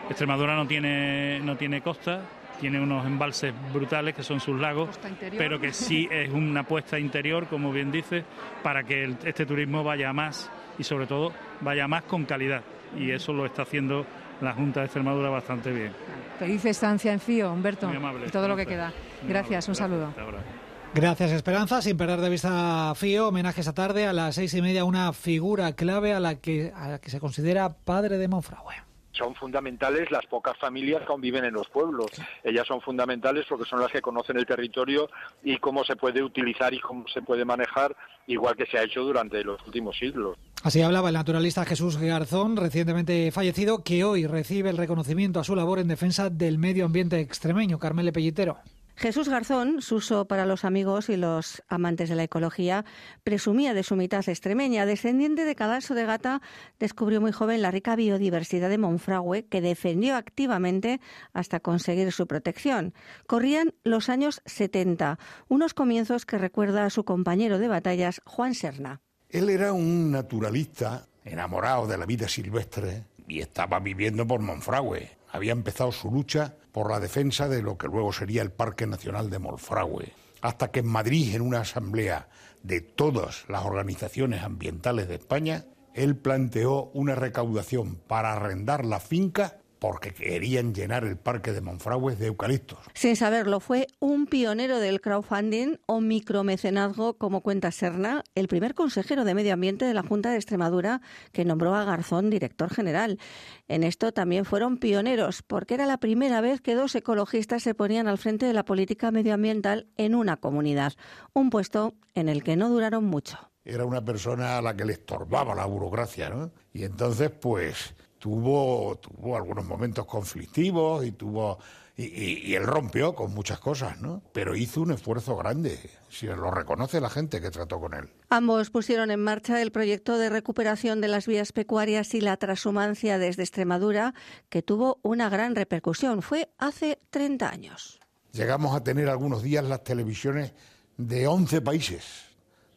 Extremadura 0.10 0.56
no 0.56 0.68
tiene, 0.68 1.40
no 1.40 1.58
tiene 1.58 1.82
costa, 1.82 2.22
tiene 2.60 2.80
unos 2.80 3.06
embalses 3.06 3.54
brutales 3.74 4.16
que 4.16 4.24
son 4.24 4.40
sus 4.40 4.60
lagos, 4.60 4.90
pero 5.38 5.60
que 5.60 5.74
sí 5.74 6.08
es 6.12 6.32
una 6.32 6.62
apuesta 6.62 7.00
interior, 7.00 7.48
como 7.48 7.72
bien 7.72 7.92
dice, 7.92 8.24
para 8.64 8.84
que 8.84 9.16
este 9.24 9.46
turismo 9.46 9.84
vaya 9.84 10.14
más 10.14 10.50
y 10.78 10.84
sobre 10.84 11.08
todo 11.08 11.32
vaya 11.62 11.88
más 11.88 12.04
con 12.04 12.26
calidad. 12.26 12.62
Y 12.98 13.12
eso 13.12 13.34
lo 13.34 13.46
está 13.46 13.64
haciendo 13.64 14.06
la 14.42 14.54
Junta 14.54 14.82
de 14.82 14.86
Extremadura 14.88 15.30
bastante 15.30 15.72
bien. 15.72 15.92
Feliz 16.38 16.66
estancia 16.66 17.14
en 17.14 17.20
FIO, 17.20 17.52
Humberto. 17.52 17.88
Muy 17.88 17.98
amable. 17.98 18.30
todo 18.30 18.48
lo 18.48 18.56
que 18.56 18.66
queda. 18.66 18.92
Gracias, 19.28 19.68
un 19.68 19.76
saludo. 19.76 20.14
Gracias, 20.16 20.64
Esperanza. 20.96 21.82
Sin 21.82 21.98
perder 21.98 22.22
de 22.22 22.30
vista 22.30 22.92
a 22.92 22.96
Fío, 22.96 23.28
homenaje 23.28 23.60
esta 23.60 23.74
tarde 23.74 24.08
a 24.08 24.14
las 24.14 24.36
seis 24.36 24.54
y 24.54 24.62
media 24.62 24.86
una 24.86 25.12
figura 25.12 25.74
clave 25.74 26.14
a 26.14 26.22
la 26.22 26.36
que, 26.36 26.72
a 26.74 26.88
la 26.88 27.00
que 27.00 27.10
se 27.10 27.20
considera 27.20 27.70
padre 27.70 28.18
de 28.18 28.30
Monfragüe 28.30 28.76
son 29.12 29.34
fundamentales 29.36 30.12
las 30.12 30.26
pocas 30.26 30.58
familias 30.58 31.02
que 31.06 31.12
aún 31.12 31.22
viven 31.22 31.46
en 31.46 31.54
los 31.54 31.70
pueblos. 31.70 32.08
Ellas 32.44 32.68
son 32.68 32.82
fundamentales 32.82 33.46
porque 33.48 33.64
son 33.64 33.80
las 33.80 33.90
que 33.90 34.02
conocen 34.02 34.38
el 34.38 34.46
territorio 34.46 35.10
y 35.42 35.58
cómo 35.58 35.86
se 35.86 35.96
puede 35.96 36.22
utilizar 36.22 36.74
y 36.74 36.82
cómo 36.82 37.08
se 37.08 37.22
puede 37.22 37.46
manejar, 37.46 37.96
igual 38.28 38.58
que 38.58 38.66
se 38.66 38.78
ha 38.78 38.84
hecho 38.84 39.04
durante 39.04 39.42
los 39.44 39.66
últimos 39.66 39.98
siglos. 39.98 40.38
Así 40.64 40.82
hablaba 40.82 41.08
el 41.08 41.16
naturalista 41.16 41.64
Jesús 41.64 41.98
Garzón, 41.98 42.58
recientemente 42.58 43.32
fallecido, 43.32 43.84
que 43.84 44.04
hoy 44.04 44.28
recibe 44.28 44.70
el 44.70 44.78
reconocimiento 44.78 45.40
a 45.40 45.46
su 45.46 45.56
labor 45.56 45.80
en 45.80 45.88
defensa 45.88 46.30
del 46.30 46.58
medio 46.58 46.86
ambiente 46.86 47.22
extremeño. 47.22 47.80
Carmele 47.80 48.12
Pellitero. 48.12 48.58
Jesús 48.98 49.28
Garzón, 49.28 49.82
Suso 49.82 50.26
para 50.26 50.46
los 50.46 50.64
amigos 50.64 51.10
y 51.10 51.18
los 51.18 51.62
amantes 51.68 52.08
de 52.08 52.16
la 52.16 52.24
ecología, 52.24 52.86
presumía 53.24 53.74
de 53.74 53.84
su 53.84 53.98
mitad 53.98 54.28
extremeña. 54.28 54.86
Descendiente 54.86 55.44
de 55.44 55.56
Cadalso 55.56 55.96
de 55.96 56.06
Gata, 56.06 56.42
descubrió 56.80 57.20
muy 57.20 57.34
joven 57.34 57.62
la 57.62 57.72
rica 57.72 57.98
biodiversidad 57.98 58.70
de 58.70 58.78
Monfragüe, 58.78 59.48
que 59.48 59.60
defendió 59.60 60.16
activamente 60.16 61.02
hasta 61.34 61.60
conseguir 61.60 62.14
su 62.14 62.26
protección. 62.26 62.94
Corrían 63.28 63.74
los 63.84 64.08
años 64.08 64.42
70, 64.46 65.20
unos 65.50 65.74
comienzos 65.74 66.26
que 66.26 66.38
recuerda 66.38 66.86
a 66.86 66.90
su 66.90 67.04
compañero 67.04 67.60
de 67.60 67.68
batallas, 67.68 68.22
Juan 68.26 68.56
Serna. 68.56 69.02
Él 69.30 69.50
era 69.50 69.74
un 69.74 70.12
naturalista 70.12 71.08
enamorado 71.26 71.86
de 71.88 71.98
la 71.98 72.06
vida 72.06 72.30
silvestre 72.30 73.04
y 73.28 73.42
estaba 73.42 73.80
viviendo 73.80 74.26
por 74.26 74.40
Monfragüe. 74.40 75.18
Había 75.32 75.52
empezado 75.52 75.92
su 75.92 76.10
lucha 76.10 76.56
por 76.76 76.92
la 76.92 77.00
defensa 77.00 77.48
de 77.48 77.62
lo 77.62 77.78
que 77.78 77.88
luego 77.88 78.12
sería 78.12 78.42
el 78.42 78.52
Parque 78.52 78.86
Nacional 78.86 79.30
de 79.30 79.40
Monfragüe, 79.40 80.12
hasta 80.42 80.72
que 80.72 80.82
en 80.82 80.88
Madrid, 80.88 81.34
en 81.34 81.42
una 81.42 81.62
asamblea 81.62 82.28
de 82.64 82.82
todas 82.82 83.46
las 83.48 83.64
organizaciones 83.64 84.44
ambientales 84.44 85.08
de 85.08 85.16
España, 85.16 85.68
él 85.94 86.18
planteó 86.18 86.92
una 86.94 87.16
recaudación 87.16 87.96
para 87.96 88.34
arrendar 88.34 88.84
la 88.84 89.00
finca 89.00 89.60
porque 89.80 90.14
querían 90.14 90.74
llenar 90.74 91.04
el 91.04 91.18
parque 91.18 91.52
de 91.52 91.62
Monfragüe 91.62 92.16
de 92.16 92.28
eucaliptos. 92.28 92.80
Sin 92.94 93.16
saberlo, 93.16 93.60
fue 93.60 93.88
un 94.00 94.26
pionero 94.26 94.80
del 94.80 95.02
crowdfunding 95.02 95.78
o 95.86 96.02
micromecenazgo, 96.02 97.18
como 97.18 97.42
cuenta 97.42 97.72
Serna, 97.72 98.24
el 98.36 98.48
primer 98.48 98.74
consejero 98.74 99.26
de 99.26 99.36
Medio 99.36 99.54
Ambiente 99.54 99.86
de 99.86 99.94
la 99.94 100.04
Junta 100.04 100.32
de 100.32 100.38
Extremadura 100.38 101.02
que 101.32 101.46
nombró 101.46 101.76
a 101.76 101.84
Garzón 101.84 102.30
director 102.30 102.74
general. 102.74 103.20
En 103.68 103.84
esto 103.84 104.12
también 104.12 104.46
fueron 104.46 104.78
pioneros, 104.78 105.42
porque 105.42 105.74
era 105.74 105.86
la 105.86 105.98
primera 105.98 106.42
vez 106.42 106.62
que 106.62 106.76
dos 106.76 106.96
ecologistas 106.96 107.64
se 107.64 107.74
ponían 107.74 108.08
al 108.08 108.18
frente 108.18 108.46
de 108.46 108.54
la 108.54 108.66
política 108.66 109.12
medioambiental 109.12 109.88
en 109.98 110.16
una 110.16 110.38
comunidad, 110.38 110.94
un 111.34 111.50
puesto 111.50 111.96
en 112.14 112.30
el 112.30 112.44
que 112.44 112.56
no 112.56 112.70
duraron 112.70 113.06
mucho. 113.06 113.38
Era 113.64 113.86
una 113.86 114.06
persona 114.06 114.58
a 114.58 114.62
la 114.62 114.76
que 114.76 114.86
le 114.86 114.94
estorbaba 114.94 115.56
la 115.56 115.66
burocracia, 115.66 116.30
¿no? 116.30 116.52
Y 116.72 116.84
entonces, 116.84 117.32
pues, 117.32 117.96
tuvo, 118.26 118.96
tuvo 118.96 119.38
algunos 119.38 119.66
momentos 119.66 120.04
conflictivos 120.08 121.06
y 121.06 121.12
tuvo 121.12 121.60
y, 121.96 122.56
él 122.56 122.64
rompió 122.64 123.14
con 123.14 123.32
muchas 123.36 123.60
cosas, 123.60 124.02
¿no? 124.02 124.24
Pero 124.34 124.56
hizo 124.56 124.82
un 124.82 124.92
esfuerzo 124.92 125.38
grande, 125.38 125.80
si 126.10 126.26
lo 126.26 126.50
reconoce 126.50 127.00
la 127.00 127.12
gente 127.12 127.40
que 127.40 127.52
trató 127.52 127.80
con 127.80 127.94
él. 127.94 128.10
Ambos 128.30 128.72
pusieron 128.72 129.12
en 129.12 129.20
marcha 129.20 129.62
el 129.62 129.72
proyecto 129.72 130.18
de 130.18 130.32
recuperación 130.32 131.02
de 131.02 131.08
las 131.08 131.28
vías 131.28 131.52
pecuarias 131.52 132.16
y 132.16 132.22
la 132.22 132.36
transhumancia 132.38 133.20
desde 133.20 133.44
Extremadura, 133.44 134.16
que 134.50 134.64
tuvo 134.64 134.98
una 135.04 135.30
gran 135.30 135.56
repercusión. 135.56 136.24
Fue 136.24 136.50
hace 136.58 136.98
30 137.12 137.48
años. 137.48 138.00
Llegamos 138.32 138.76
a 138.76 138.84
tener 138.84 139.08
algunos 139.08 139.44
días 139.44 139.64
las 139.64 139.84
televisiones 139.84 140.52
de 140.98 141.28
11 141.28 141.62
países 141.62 142.04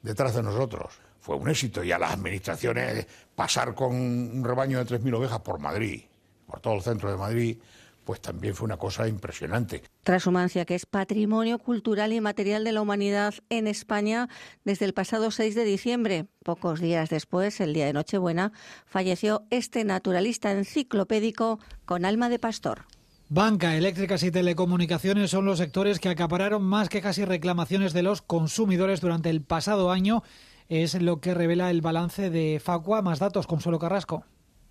detrás 0.02 0.34
de 0.34 0.42
nosotros 0.42 1.00
fue 1.28 1.36
un 1.36 1.50
éxito 1.50 1.84
y 1.84 1.92
a 1.92 1.98
las 1.98 2.12
administraciones 2.12 3.06
pasar 3.38 3.72
con 3.76 3.94
un 3.94 4.42
rebaño 4.42 4.84
de 4.84 4.98
3.000 4.98 5.14
ovejas 5.14 5.38
por 5.42 5.60
Madrid, 5.60 6.02
por 6.44 6.58
todo 6.58 6.74
el 6.74 6.82
centro 6.82 7.08
de 7.08 7.16
Madrid, 7.16 7.58
pues 8.04 8.20
también 8.20 8.52
fue 8.52 8.64
una 8.64 8.78
cosa 8.78 9.06
impresionante. 9.06 9.84
Transhumancia, 10.02 10.64
que 10.64 10.74
es 10.74 10.86
patrimonio 10.86 11.60
cultural 11.60 12.12
y 12.12 12.20
material 12.20 12.64
de 12.64 12.72
la 12.72 12.82
humanidad 12.82 13.34
en 13.48 13.68
España 13.68 14.28
desde 14.64 14.86
el 14.86 14.92
pasado 14.92 15.30
6 15.30 15.54
de 15.54 15.62
diciembre. 15.62 16.26
Pocos 16.42 16.80
días 16.80 17.10
después, 17.10 17.60
el 17.60 17.74
día 17.74 17.86
de 17.86 17.92
Nochebuena, 17.92 18.50
falleció 18.86 19.44
este 19.50 19.84
naturalista 19.84 20.50
enciclopédico 20.50 21.60
con 21.84 22.04
alma 22.04 22.30
de 22.30 22.40
pastor. 22.40 22.86
Banca, 23.28 23.76
eléctricas 23.76 24.24
y 24.24 24.32
telecomunicaciones 24.32 25.30
son 25.30 25.44
los 25.44 25.58
sectores 25.58 26.00
que 26.00 26.08
acapararon 26.08 26.64
más 26.64 26.88
quejas 26.88 27.18
y 27.18 27.24
reclamaciones 27.24 27.92
de 27.92 28.02
los 28.02 28.20
consumidores 28.20 29.00
durante 29.00 29.30
el 29.30 29.42
pasado 29.42 29.92
año 29.92 30.24
es 30.68 31.00
lo 31.00 31.20
que 31.20 31.34
revela 31.34 31.70
el 31.70 31.80
balance 31.80 32.30
de 32.30 32.60
Facua. 32.62 33.02
Más 33.02 33.18
datos, 33.18 33.46
Consuelo 33.46 33.78
Carrasco. 33.78 34.24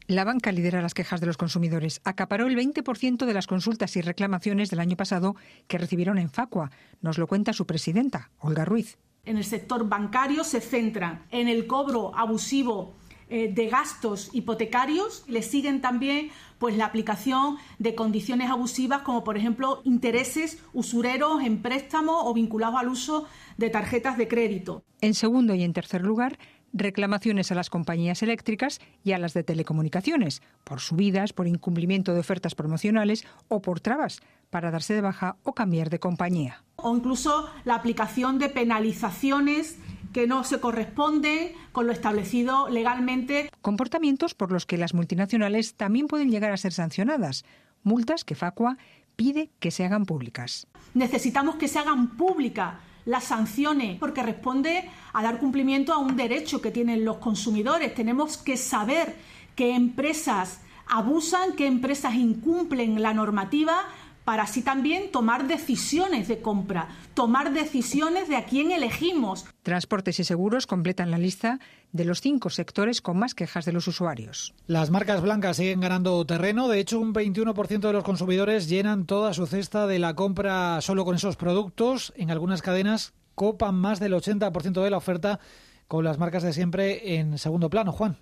La 0.08 0.24
banca 0.24 0.52
lidera 0.52 0.82
las 0.82 0.94
quejas 0.94 1.20
de 1.20 1.28
los 1.28 1.36
consumidores. 1.36 2.00
Acaparó 2.06 2.48
el 2.48 2.56
20% 2.56 3.26
de 3.26 3.34
las 3.34 3.48
consultas 3.48 3.96
y 3.98 4.02
reclamaciones 4.02 4.70
del 4.70 4.80
año 4.80 4.96
pasado 4.96 5.36
que 5.68 5.78
recibieron 5.78 6.18
en 6.18 6.30
Facua. 6.30 6.72
Nos 7.02 7.18
lo 7.18 7.28
cuenta 7.28 7.52
su 7.52 7.66
presidenta, 7.66 8.32
Olga 8.40 8.64
Ruiz. 8.64 8.98
En 9.26 9.36
el 9.36 9.44
sector 9.44 9.90
bancario 9.90 10.46
se 10.46 10.62
centra 10.62 11.26
en 11.32 11.50
el 11.50 11.68
cobro 11.68 12.16
abusivo 12.16 12.96
eh, 13.30 13.52
de 13.54 13.68
gastos 13.68 14.30
hipotecarios. 14.34 15.24
Le 15.28 15.42
siguen 15.42 15.82
también 15.82 16.30
pues, 16.60 16.78
la 16.78 16.86
aplicación 16.86 17.58
de 17.80 17.96
condiciones 17.96 18.50
abusivas 18.50 19.02
como 19.02 19.24
por 19.24 19.38
ejemplo 19.38 19.82
intereses 19.84 20.64
usureros 20.74 21.44
en 21.44 21.62
préstamos 21.62 22.16
o 22.24 22.34
vinculados 22.34 22.80
al 22.80 22.90
uso 22.90 23.26
de 23.58 23.70
tarjetas 23.70 24.18
de 24.18 24.28
crédito. 24.28 24.84
En 25.02 25.14
segundo 25.14 25.54
y 25.56 25.64
en 25.64 25.74
tercer 25.74 26.02
lugar, 26.02 26.38
reclamaciones 26.74 27.52
a 27.52 27.56
las 27.56 27.70
compañías 27.70 28.24
eléctricas 28.24 28.80
y 29.04 29.12
a 29.12 29.18
las 29.18 29.34
de 29.34 29.44
telecomunicaciones 29.44 30.42
por 30.64 30.80
subidas, 30.80 31.34
por 31.34 31.48
incumplimiento 31.48 32.14
de 32.14 32.20
ofertas 32.20 32.56
promocionales 32.56 33.26
o 33.48 33.62
por 33.62 33.80
trabas 33.80 34.20
para 34.50 34.72
darse 34.72 34.94
de 34.94 35.02
baja 35.02 35.38
o 35.44 35.54
cambiar 35.54 35.90
de 35.90 36.00
compañía. 36.00 36.64
O 36.78 36.96
incluso 36.96 37.50
la 37.66 37.76
aplicación 37.76 38.40
de 38.40 38.50
penalizaciones 38.50 39.78
que 40.14 40.28
no 40.28 40.44
se 40.44 40.60
corresponden 40.60 41.54
con 41.72 41.88
lo 41.88 41.94
establecido 41.94 42.70
legalmente. 42.70 43.52
Comportamientos 43.62 44.34
por 44.34 44.52
los 44.52 44.66
que 44.66 44.78
las 44.78 44.94
multinacionales 44.94 45.76
también 45.76 46.08
pueden 46.08 46.30
llegar 46.30 46.52
a 46.52 46.58
ser 46.58 46.74
sancionadas, 46.74 47.46
multas 47.84 48.24
que 48.24 48.36
Facua 48.36 48.78
pide 49.16 49.50
que 49.60 49.72
se 49.72 49.86
hagan 49.86 50.06
públicas. 50.06 50.68
Necesitamos 50.94 51.56
que 51.56 51.68
se 51.68 51.80
hagan 51.80 52.18
públicas 52.18 52.76
las 53.06 53.24
sanciones, 53.24 53.98
porque 54.00 54.22
responde 54.22 54.90
a 55.14 55.24
dar 55.24 55.40
cumplimiento 55.40 55.94
a 55.94 55.98
un 55.98 56.18
derecho 56.18 56.62
que 56.62 56.72
tienen 56.72 57.06
los 57.06 57.18
consumidores. 57.18 57.96
Tenemos 57.96 58.38
que 58.38 58.58
saber 58.58 59.16
qué 59.56 59.74
empresas 59.74 60.60
abusan, 60.88 61.54
qué 61.56 61.68
empresas 61.68 62.16
incumplen 62.16 63.02
la 63.02 63.14
normativa 63.14 63.86
para 64.28 64.44
así 64.44 64.62
también 64.62 65.10
tomar 65.10 65.48
decisiones 65.48 66.28
de 66.28 66.42
compra, 66.42 66.90
tomar 67.14 67.54
decisiones 67.54 68.28
de 68.28 68.36
a 68.36 68.44
quién 68.44 68.74
elegimos. 68.74 69.46
Transportes 69.64 70.20
y 70.20 70.26
seguros 70.26 70.68
completan 70.68 71.12
la 71.12 71.18
lista 71.18 71.62
de 71.94 72.04
los 72.04 72.20
cinco 72.20 72.50
sectores 72.50 73.02
con 73.02 73.18
más 73.18 73.34
quejas 73.34 73.64
de 73.64 73.72
los 73.72 73.88
usuarios. 73.88 74.54
Las 74.66 74.90
marcas 74.90 75.22
blancas 75.22 75.56
siguen 75.56 75.80
ganando 75.80 76.26
terreno. 76.26 76.68
De 76.68 76.82
hecho, 76.82 77.00
un 77.00 77.14
21% 77.14 77.80
de 77.80 77.94
los 77.94 78.04
consumidores 78.04 78.68
llenan 78.68 79.06
toda 79.06 79.34
su 79.34 79.48
cesta 79.48 79.88
de 79.88 79.98
la 79.98 80.14
compra 80.14 80.82
solo 80.82 81.06
con 81.06 81.16
esos 81.16 81.38
productos. 81.38 82.12
En 82.18 82.30
algunas 82.30 82.62
cadenas 82.62 83.14
copan 83.34 83.76
más 83.76 84.02
del 84.02 84.12
80% 84.12 84.84
de 84.84 84.90
la 84.90 84.98
oferta 84.98 85.40
con 85.88 86.04
las 86.04 86.18
marcas 86.18 86.44
de 86.44 86.52
siempre 86.52 87.16
en 87.16 87.38
segundo 87.38 87.70
plano. 87.70 87.94
Juan. 87.94 88.18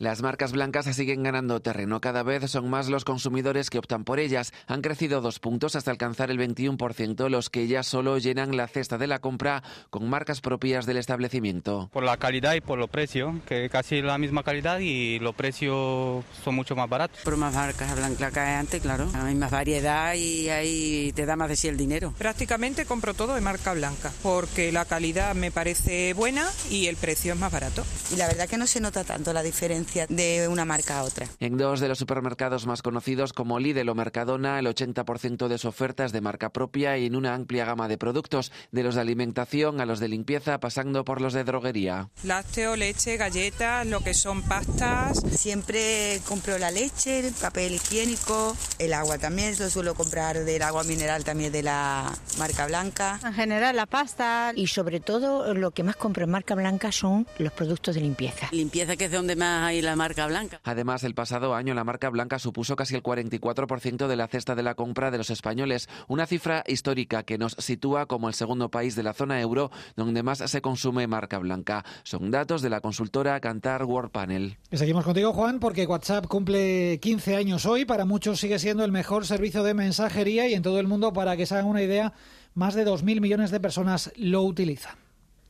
Las 0.00 0.22
marcas 0.22 0.50
blancas 0.50 0.86
siguen 0.86 1.22
ganando 1.22 1.60
terreno. 1.60 2.00
Cada 2.00 2.24
vez 2.24 2.50
son 2.50 2.68
más 2.68 2.88
los 2.88 3.04
consumidores 3.04 3.70
que 3.70 3.78
optan 3.78 4.02
por 4.02 4.18
ellas. 4.18 4.52
Han 4.66 4.82
crecido 4.82 5.20
dos 5.20 5.38
puntos 5.38 5.76
hasta 5.76 5.92
alcanzar 5.92 6.32
el 6.32 6.38
21%, 6.38 7.28
los 7.28 7.48
que 7.48 7.68
ya 7.68 7.84
solo 7.84 8.18
llenan 8.18 8.56
la 8.56 8.66
cesta 8.66 8.98
de 8.98 9.06
la 9.06 9.20
compra 9.20 9.62
con 9.90 10.10
marcas 10.10 10.40
propias 10.40 10.84
del 10.86 10.96
establecimiento. 10.96 11.90
Por 11.92 12.02
la 12.02 12.16
calidad 12.16 12.54
y 12.54 12.60
por 12.60 12.76
los 12.76 12.90
precios, 12.90 13.36
que 13.46 13.70
casi 13.70 14.02
la 14.02 14.18
misma 14.18 14.42
calidad 14.42 14.80
y 14.80 15.20
los 15.20 15.36
precios 15.36 16.24
son 16.42 16.56
mucho 16.56 16.74
más 16.74 16.88
baratos. 16.88 17.20
Por 17.22 17.36
más 17.36 17.54
marcas 17.54 17.94
blancas 17.94 18.32
que 18.32 18.40
antes, 18.40 18.82
claro. 18.82 19.08
Hay 19.14 19.36
más 19.36 19.52
variedad 19.52 20.14
y 20.14 20.48
ahí 20.48 21.12
te 21.14 21.24
da 21.24 21.36
más 21.36 21.48
de 21.48 21.54
sí 21.54 21.68
el 21.68 21.76
dinero. 21.76 22.12
Prácticamente 22.18 22.84
compro 22.84 23.14
todo 23.14 23.36
de 23.36 23.40
marca 23.40 23.72
blanca, 23.74 24.10
porque 24.24 24.72
la 24.72 24.86
calidad 24.86 25.36
me 25.36 25.52
parece 25.52 26.14
buena 26.14 26.50
y 26.68 26.88
el 26.88 26.96
precio 26.96 27.34
es 27.34 27.38
más 27.38 27.52
barato. 27.52 27.84
Y 28.12 28.16
la 28.16 28.26
verdad 28.26 28.48
que 28.48 28.58
no 28.58 28.66
se 28.66 28.80
nota 28.80 29.04
tanto 29.04 29.32
la 29.32 29.44
diferencia 29.44 29.93
de 30.08 30.48
una 30.48 30.64
marca 30.64 30.98
a 30.98 31.04
otra. 31.04 31.26
En 31.40 31.56
dos 31.56 31.80
de 31.80 31.88
los 31.88 31.98
supermercados 31.98 32.66
más 32.66 32.82
conocidos 32.82 33.32
como 33.32 33.58
Lidl 33.58 33.88
o 33.88 33.94
Mercadona, 33.94 34.58
el 34.58 34.66
80% 34.66 35.48
de 35.48 35.58
su 35.58 35.68
oferta 35.68 36.04
es 36.04 36.12
de 36.12 36.20
marca 36.20 36.50
propia 36.50 36.98
y 36.98 37.06
en 37.06 37.16
una 37.16 37.34
amplia 37.34 37.64
gama 37.64 37.88
de 37.88 37.98
productos, 37.98 38.52
de 38.72 38.82
los 38.82 38.94
de 38.94 39.00
alimentación 39.00 39.80
a 39.80 39.86
los 39.86 40.00
de 40.00 40.08
limpieza, 40.08 40.58
pasando 40.60 41.04
por 41.04 41.20
los 41.20 41.32
de 41.32 41.44
droguería. 41.44 42.08
Lácteo, 42.22 42.76
leche, 42.76 43.16
galletas, 43.16 43.86
lo 43.86 44.00
que 44.00 44.14
son 44.14 44.42
pastas. 44.42 45.22
Siempre 45.30 46.20
compro 46.26 46.58
la 46.58 46.70
leche, 46.70 47.20
el 47.20 47.34
papel 47.34 47.74
higiénico, 47.74 48.56
el 48.78 48.92
agua 48.92 49.18
también, 49.18 49.54
lo 49.58 49.70
suelo 49.70 49.94
comprar 49.94 50.44
del 50.44 50.62
agua 50.62 50.84
mineral 50.84 51.24
también 51.24 51.52
de 51.52 51.62
la 51.62 52.12
marca 52.38 52.66
blanca. 52.66 53.20
En 53.24 53.34
general 53.34 53.76
la 53.76 53.86
pasta. 53.86 54.52
Y 54.54 54.66
sobre 54.66 55.00
todo 55.00 55.54
lo 55.54 55.70
que 55.70 55.82
más 55.82 55.96
compro 55.96 56.24
en 56.24 56.30
marca 56.30 56.54
blanca 56.54 56.92
son 56.92 57.26
los 57.38 57.52
productos 57.52 57.94
de 57.94 58.00
limpieza. 58.00 58.48
Limpieza 58.52 58.96
que 58.96 59.06
es 59.06 59.10
de 59.10 59.16
donde 59.16 59.36
más 59.36 59.68
hay 59.68 59.73
y 59.74 59.82
la 59.82 59.96
marca 59.96 60.26
blanca. 60.26 60.60
Además, 60.64 61.04
el 61.04 61.14
pasado 61.14 61.54
año 61.54 61.74
la 61.74 61.84
marca 61.84 62.10
blanca 62.10 62.38
supuso 62.38 62.76
casi 62.76 62.94
el 62.94 63.02
44% 63.02 64.06
de 64.06 64.16
la 64.16 64.28
cesta 64.28 64.54
de 64.54 64.62
la 64.62 64.74
compra 64.74 65.10
de 65.10 65.18
los 65.18 65.30
españoles, 65.30 65.88
una 66.08 66.26
cifra 66.26 66.64
histórica 66.66 67.22
que 67.22 67.38
nos 67.38 67.52
sitúa 67.58 68.06
como 68.06 68.28
el 68.28 68.34
segundo 68.34 68.70
país 68.70 68.96
de 68.96 69.02
la 69.02 69.12
zona 69.12 69.40
euro 69.40 69.70
donde 69.96 70.22
más 70.22 70.38
se 70.38 70.60
consume 70.60 71.06
marca 71.06 71.38
blanca. 71.38 71.84
Son 72.02 72.30
datos 72.30 72.62
de 72.62 72.70
la 72.70 72.80
consultora 72.80 73.40
Cantar 73.40 73.84
World 73.84 74.10
Panel. 74.10 74.56
seguimos 74.72 75.04
contigo, 75.04 75.32
Juan, 75.32 75.58
porque 75.58 75.86
WhatsApp 75.86 76.26
cumple 76.26 76.98
15 77.00 77.36
años 77.36 77.66
hoy. 77.66 77.84
Para 77.84 78.04
muchos 78.04 78.40
sigue 78.40 78.58
siendo 78.58 78.84
el 78.84 78.92
mejor 78.92 79.26
servicio 79.26 79.62
de 79.62 79.74
mensajería 79.74 80.48
y 80.48 80.54
en 80.54 80.62
todo 80.62 80.80
el 80.80 80.86
mundo, 80.86 81.12
para 81.12 81.36
que 81.36 81.46
se 81.46 81.54
hagan 81.54 81.66
una 81.66 81.82
idea, 81.82 82.12
más 82.54 82.74
de 82.74 82.86
2.000 82.86 83.20
millones 83.20 83.50
de 83.50 83.60
personas 83.60 84.12
lo 84.16 84.42
utilizan. 84.42 85.03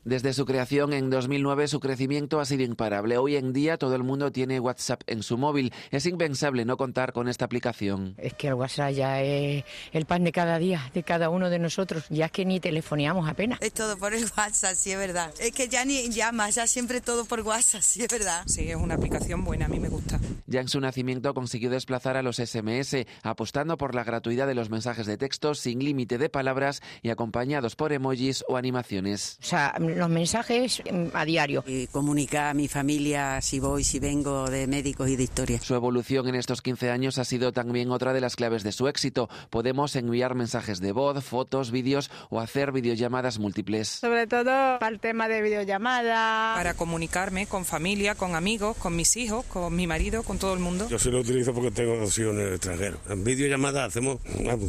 Desde 0.04 0.34
su 0.34 0.44
creación 0.44 0.92
en 0.92 1.08
2009 1.08 1.66
su 1.66 1.80
crecimiento 1.80 2.38
ha 2.38 2.44
sido 2.44 2.62
imparable. 2.62 3.16
Hoy 3.16 3.36
en 3.36 3.54
día 3.54 3.78
todo 3.78 3.94
el 3.94 4.02
mundo 4.02 4.30
tiene 4.30 4.60
WhatsApp 4.60 5.00
en 5.06 5.22
su 5.22 5.38
móvil. 5.38 5.72
Es 5.90 6.04
impensable 6.04 6.66
no 6.66 6.76
contar 6.76 7.14
con 7.14 7.26
esta 7.26 7.46
aplicación. 7.46 8.14
Es 8.18 8.34
que 8.34 8.48
el 8.48 8.54
WhatsApp 8.54 8.92
ya 8.92 9.22
es 9.22 9.64
el 9.92 10.04
pan 10.04 10.24
de 10.24 10.32
cada 10.32 10.58
día, 10.58 10.90
de 10.92 11.02
cada 11.04 11.30
uno 11.30 11.48
de 11.48 11.58
nosotros. 11.58 12.04
Ya 12.10 12.26
es 12.26 12.32
que 12.32 12.44
ni 12.44 12.60
telefoneamos 12.60 13.26
apenas. 13.26 13.58
Es 13.62 13.72
todo 13.72 13.96
por 13.96 14.12
el 14.12 14.24
WhatsApp, 14.36 14.74
sí 14.74 14.92
es 14.92 14.98
verdad. 14.98 15.32
Es 15.40 15.52
que 15.52 15.68
ya 15.68 15.86
ni 15.86 16.10
llamas, 16.10 16.56
ya 16.56 16.66
siempre 16.66 17.00
todo 17.00 17.24
por 17.24 17.40
WhatsApp, 17.40 17.80
sí 17.80 18.02
es 18.02 18.08
verdad. 18.08 18.42
Sí, 18.46 18.70
es 18.70 18.76
una 18.76 18.96
aplicación 18.96 19.42
buena, 19.42 19.64
a 19.64 19.68
mí 19.68 19.80
me 19.80 19.88
gusta. 19.88 20.20
Ya 20.46 20.60
en 20.60 20.68
su 20.68 20.80
nacimiento 20.80 21.32
consiguió 21.32 21.70
desplazar 21.70 22.18
a 22.18 22.22
los 22.22 22.36
SMS, 22.36 23.06
apostando 23.22 23.78
por 23.78 23.94
la 23.94 24.04
gratuidad 24.04 24.46
de 24.46 24.54
los 24.54 24.68
mensajes 24.68 25.06
de 25.06 25.16
texto 25.16 25.54
sin 25.54 25.78
límite 25.78 26.18
de 26.18 26.28
palabras 26.28 26.82
y 27.00 27.08
acompañados 27.08 27.74
por 27.74 27.94
emojis 27.94 28.44
o 28.48 28.58
animaciones. 28.58 29.38
O 29.42 29.46
sea, 29.46 29.74
los 29.94 30.08
mensajes 30.08 30.82
mm, 30.90 31.08
a 31.12 31.24
diario. 31.24 31.64
Y 31.66 31.86
comunicar 31.88 32.46
a 32.46 32.54
mi 32.54 32.68
familia 32.68 33.40
si 33.40 33.60
voy, 33.60 33.84
si 33.84 33.98
vengo, 33.98 34.50
de 34.50 34.66
médicos 34.66 35.08
y 35.08 35.16
de 35.16 35.22
historia. 35.22 35.60
Su 35.60 35.74
evolución 35.74 36.28
en 36.28 36.34
estos 36.34 36.62
15 36.62 36.90
años 36.90 37.18
ha 37.18 37.24
sido 37.24 37.52
también 37.52 37.90
otra 37.90 38.12
de 38.12 38.20
las 38.20 38.36
claves 38.36 38.62
de 38.62 38.72
su 38.72 38.88
éxito. 38.88 39.28
Podemos 39.50 39.96
enviar 39.96 40.34
mensajes 40.34 40.80
de 40.80 40.92
voz, 40.92 41.22
fotos, 41.24 41.70
vídeos 41.70 42.10
o 42.30 42.40
hacer 42.40 42.72
videollamadas 42.72 43.38
múltiples. 43.38 43.88
Sobre 43.88 44.26
todo 44.26 44.44
para 44.78 44.88
el 44.88 45.00
tema 45.00 45.28
de 45.28 45.42
videollamadas. 45.42 46.56
Para 46.56 46.74
comunicarme 46.74 47.46
con 47.46 47.64
familia, 47.64 48.14
con 48.14 48.34
amigos, 48.34 48.76
con 48.76 48.96
mis 48.96 49.16
hijos, 49.16 49.44
con 49.46 49.74
mi 49.74 49.86
marido, 49.86 50.22
con 50.22 50.38
todo 50.38 50.54
el 50.54 50.60
mundo. 50.60 50.88
Yo 50.88 50.98
sí 50.98 51.10
lo 51.10 51.20
utilizo 51.20 51.52
porque 51.54 51.70
tengo 51.70 51.96
dos 51.96 52.18
hijos 52.18 52.34
en 52.34 52.40
el 52.40 52.54
extranjero. 52.54 52.98
En 53.08 53.24
videollamadas 53.24 53.88
hacemos 53.88 54.18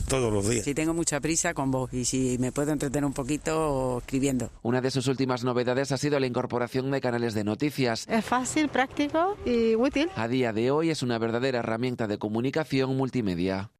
todos 0.07 0.31
los 0.31 0.47
días. 0.49 0.65
Si 0.65 0.73
tengo 0.73 0.93
mucha 0.93 1.19
prisa, 1.19 1.53
con 1.53 1.71
voz. 1.71 1.93
Y 1.93 2.05
si 2.05 2.37
me 2.39 2.51
puedo 2.51 2.71
entretener 2.71 3.05
un 3.05 3.13
poquito, 3.13 3.99
escribiendo. 3.99 4.49
Una 4.63 4.81
de 4.81 4.91
sus 4.91 5.07
últimas 5.15 5.45
novedades 5.45 5.93
ha 5.93 5.97
sido 5.97 6.19
la 6.19 6.27
incorporación 6.27 6.91
de 6.91 6.99
canales 6.99 7.33
de 7.33 7.45
noticias. 7.45 8.05
Es 8.09 8.25
fácil, 8.25 8.67
práctico 8.67 9.37
y 9.45 9.73
útil. 9.75 10.09
A 10.17 10.27
día 10.27 10.51
de 10.51 10.71
hoy 10.71 10.89
es 10.89 11.03
una 11.03 11.17
verdadera 11.17 11.59
herramienta 11.59 12.05
de 12.05 12.17
comunicación 12.17 12.97
multimedia. 12.97 13.71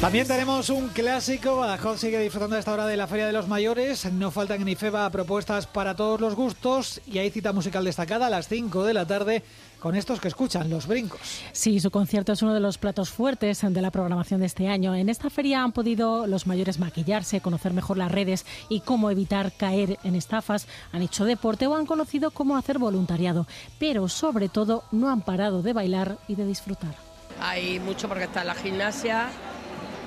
También 0.00 0.28
tenemos 0.28 0.68
un 0.68 0.88
clásico. 0.88 1.56
Badajoz 1.56 2.00
sigue 2.00 2.18
disfrutando 2.20 2.56
a 2.56 2.58
esta 2.58 2.70
hora 2.70 2.86
de 2.86 2.98
la 2.98 3.06
Feria 3.06 3.26
de 3.26 3.32
los 3.32 3.48
Mayores. 3.48 4.12
No 4.12 4.30
faltan 4.30 4.60
en 4.60 4.68
IFEBA 4.68 5.08
propuestas 5.08 5.66
para 5.66 5.96
todos 5.96 6.20
los 6.20 6.34
gustos 6.34 7.00
y 7.06 7.16
hay 7.16 7.30
cita 7.30 7.54
musical 7.54 7.82
destacada 7.82 8.26
a 8.26 8.30
las 8.30 8.46
5 8.46 8.84
de 8.84 8.92
la 8.92 9.06
tarde 9.06 9.42
con 9.80 9.96
estos 9.96 10.20
que 10.20 10.28
escuchan, 10.28 10.68
los 10.68 10.86
brincos. 10.86 11.40
Sí, 11.52 11.80
su 11.80 11.90
concierto 11.90 12.32
es 12.32 12.42
uno 12.42 12.52
de 12.52 12.60
los 12.60 12.76
platos 12.76 13.08
fuertes 13.08 13.62
de 13.62 13.82
la 13.82 13.90
programación 13.90 14.40
de 14.40 14.46
este 14.46 14.68
año. 14.68 14.94
En 14.94 15.08
esta 15.08 15.30
feria 15.30 15.62
han 15.62 15.72
podido 15.72 16.26
los 16.26 16.46
mayores 16.46 16.78
maquillarse, 16.78 17.40
conocer 17.40 17.72
mejor 17.72 17.96
las 17.96 18.12
redes 18.12 18.44
y 18.68 18.80
cómo 18.80 19.10
evitar 19.10 19.52
caer 19.52 19.98
en 20.04 20.14
estafas. 20.14 20.68
Han 20.92 21.00
hecho 21.00 21.24
deporte 21.24 21.66
o 21.66 21.74
han 21.74 21.86
conocido 21.86 22.32
cómo 22.32 22.58
hacer 22.58 22.78
voluntariado. 22.78 23.46
Pero 23.78 24.08
sobre 24.08 24.50
todo 24.50 24.84
no 24.92 25.08
han 25.08 25.22
parado 25.22 25.62
de 25.62 25.72
bailar 25.72 26.18
y 26.28 26.34
de 26.34 26.46
disfrutar. 26.46 26.94
Hay 27.40 27.80
mucho 27.80 28.08
porque 28.08 28.24
está 28.24 28.44
la 28.44 28.54
gimnasia, 28.54 29.28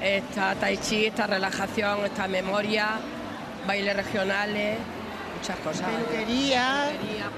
está 0.02 0.56
tai 0.56 0.78
chi, 0.78 1.06
está 1.06 1.28
relajación, 1.28 2.06
está 2.06 2.28
memoria, 2.28 3.00
bailes 3.68 3.96
regionales, 3.96 4.78
muchas 5.36 5.58
cosas. 5.60 5.88
Peluquería, 5.90 6.92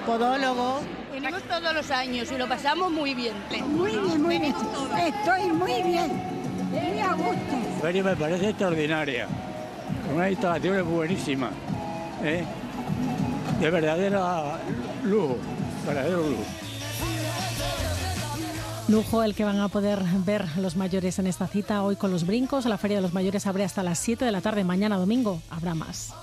podólogo. 0.06 0.82
Venimos 1.12 1.43
todos 1.43 1.74
los 1.74 1.91
años 1.91 2.32
y 2.32 2.38
lo 2.38 2.47
pasamos 2.47 2.91
muy 2.91 3.13
bien. 3.13 3.34
Muy 3.67 3.91
bien, 3.91 4.21
muy 4.21 4.39
bien. 4.39 4.56
Estoy 4.97 5.43
muy 5.52 5.84
bien. 5.84 6.10
Muy 6.71 7.00
a 7.00 7.13
gusto. 7.13 7.56
La 7.76 7.82
feria 7.82 8.04
me 8.04 8.15
parece 8.15 8.50
extraordinaria. 8.50 9.28
Con 10.06 10.15
unas 10.15 10.32
instalaciones 10.32 10.86
buenísimas. 10.86 11.52
¿eh? 12.24 12.45
De 13.60 13.69
verdadera 13.69 14.58
lujo. 15.04 15.38
Verdadero 15.86 16.17
lujo. 16.30 16.61
Lujo 18.91 19.23
el 19.23 19.36
que 19.36 19.45
van 19.45 19.58
a 19.62 19.69
poder 19.69 20.04
ver 20.25 20.45
los 20.58 20.75
mayores 20.75 21.17
en 21.17 21.25
esta 21.25 21.47
cita 21.47 21.82
hoy 21.84 21.95
con 21.95 22.12
los 22.12 22.27
brincos. 22.27 22.65
La 22.65 22.77
Feria 22.77 22.97
de 22.97 23.01
los 23.01 23.13
Mayores 23.13 23.47
abre 23.47 23.63
hasta 23.63 23.84
las 23.84 23.99
7 23.99 24.25
de 24.25 24.32
la 24.34 24.41
tarde. 24.41 24.65
Mañana 24.65 24.97
domingo 24.97 25.41
habrá 25.49 25.73
más. 25.73 26.13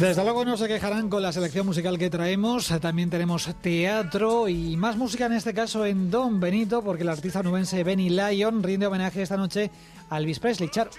Desde 0.00 0.22
luego 0.22 0.44
no 0.44 0.58
se 0.58 0.68
quejarán 0.68 1.08
con 1.08 1.22
la 1.22 1.32
selección 1.32 1.64
musical 1.64 1.96
que 1.96 2.10
traemos. 2.10 2.68
También 2.82 3.08
tenemos 3.08 3.48
teatro 3.62 4.46
y 4.46 4.76
más 4.76 4.98
música 4.98 5.24
en 5.24 5.32
este 5.32 5.54
caso 5.54 5.86
en 5.86 6.10
Don 6.10 6.38
Benito, 6.38 6.82
porque 6.82 7.02
el 7.02 7.08
artista 7.08 7.42
nubense 7.42 7.82
Benny 7.82 8.10
Lyon 8.10 8.62
rinde 8.62 8.86
homenaje 8.86 9.22
esta 9.22 9.38
noche 9.38 9.70
a 10.10 10.18
Elvis 10.18 10.38
Presley. 10.38 10.68
Charo. 10.68 10.90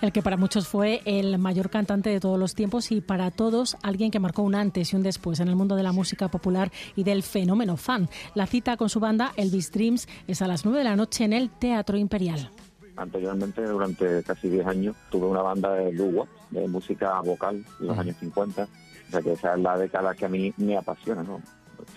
El 0.00 0.12
que 0.12 0.22
para 0.22 0.36
muchos 0.36 0.68
fue 0.68 1.02
el 1.04 1.36
mayor 1.36 1.68
cantante 1.68 2.10
de 2.10 2.20
todos 2.20 2.38
los 2.38 2.54
tiempos 2.54 2.92
y 2.92 3.00
para 3.00 3.32
todos 3.32 3.76
alguien 3.82 4.12
que 4.12 4.20
marcó 4.20 4.42
un 4.42 4.54
antes 4.54 4.92
y 4.92 4.96
un 4.96 5.02
después 5.02 5.40
en 5.40 5.48
el 5.48 5.56
mundo 5.56 5.74
de 5.74 5.82
la 5.82 5.92
música 5.92 6.28
popular 6.28 6.70
y 6.94 7.02
del 7.02 7.24
fenómeno 7.24 7.76
fan. 7.76 8.08
La 8.36 8.46
cita 8.46 8.76
con 8.76 8.88
su 8.88 9.00
banda 9.00 9.32
Elvis 9.36 9.72
Dreams 9.72 10.06
es 10.28 10.42
a 10.42 10.46
las 10.46 10.64
9 10.64 10.78
de 10.78 10.84
la 10.84 10.94
noche 10.94 11.24
en 11.24 11.32
el 11.32 11.50
Teatro 11.50 11.96
Imperial. 11.96 12.50
Anteriormente, 12.96 13.62
durante 13.64 14.22
casi 14.22 14.48
10 14.48 14.66
años, 14.66 14.96
tuve 15.10 15.26
una 15.26 15.42
banda 15.42 15.72
de 15.74 15.92
Luwa, 15.92 16.26
de 16.50 16.68
música 16.68 17.20
vocal, 17.20 17.64
en 17.80 17.86
los 17.86 17.98
años 17.98 18.16
50. 18.18 18.62
O 18.62 19.10
sea 19.10 19.20
que 19.22 19.32
esa 19.32 19.54
es 19.54 19.60
la 19.60 19.76
década 19.78 20.14
que 20.14 20.24
a 20.26 20.28
mí 20.28 20.52
me 20.56 20.76
apasiona, 20.76 21.22
¿no? 21.22 21.40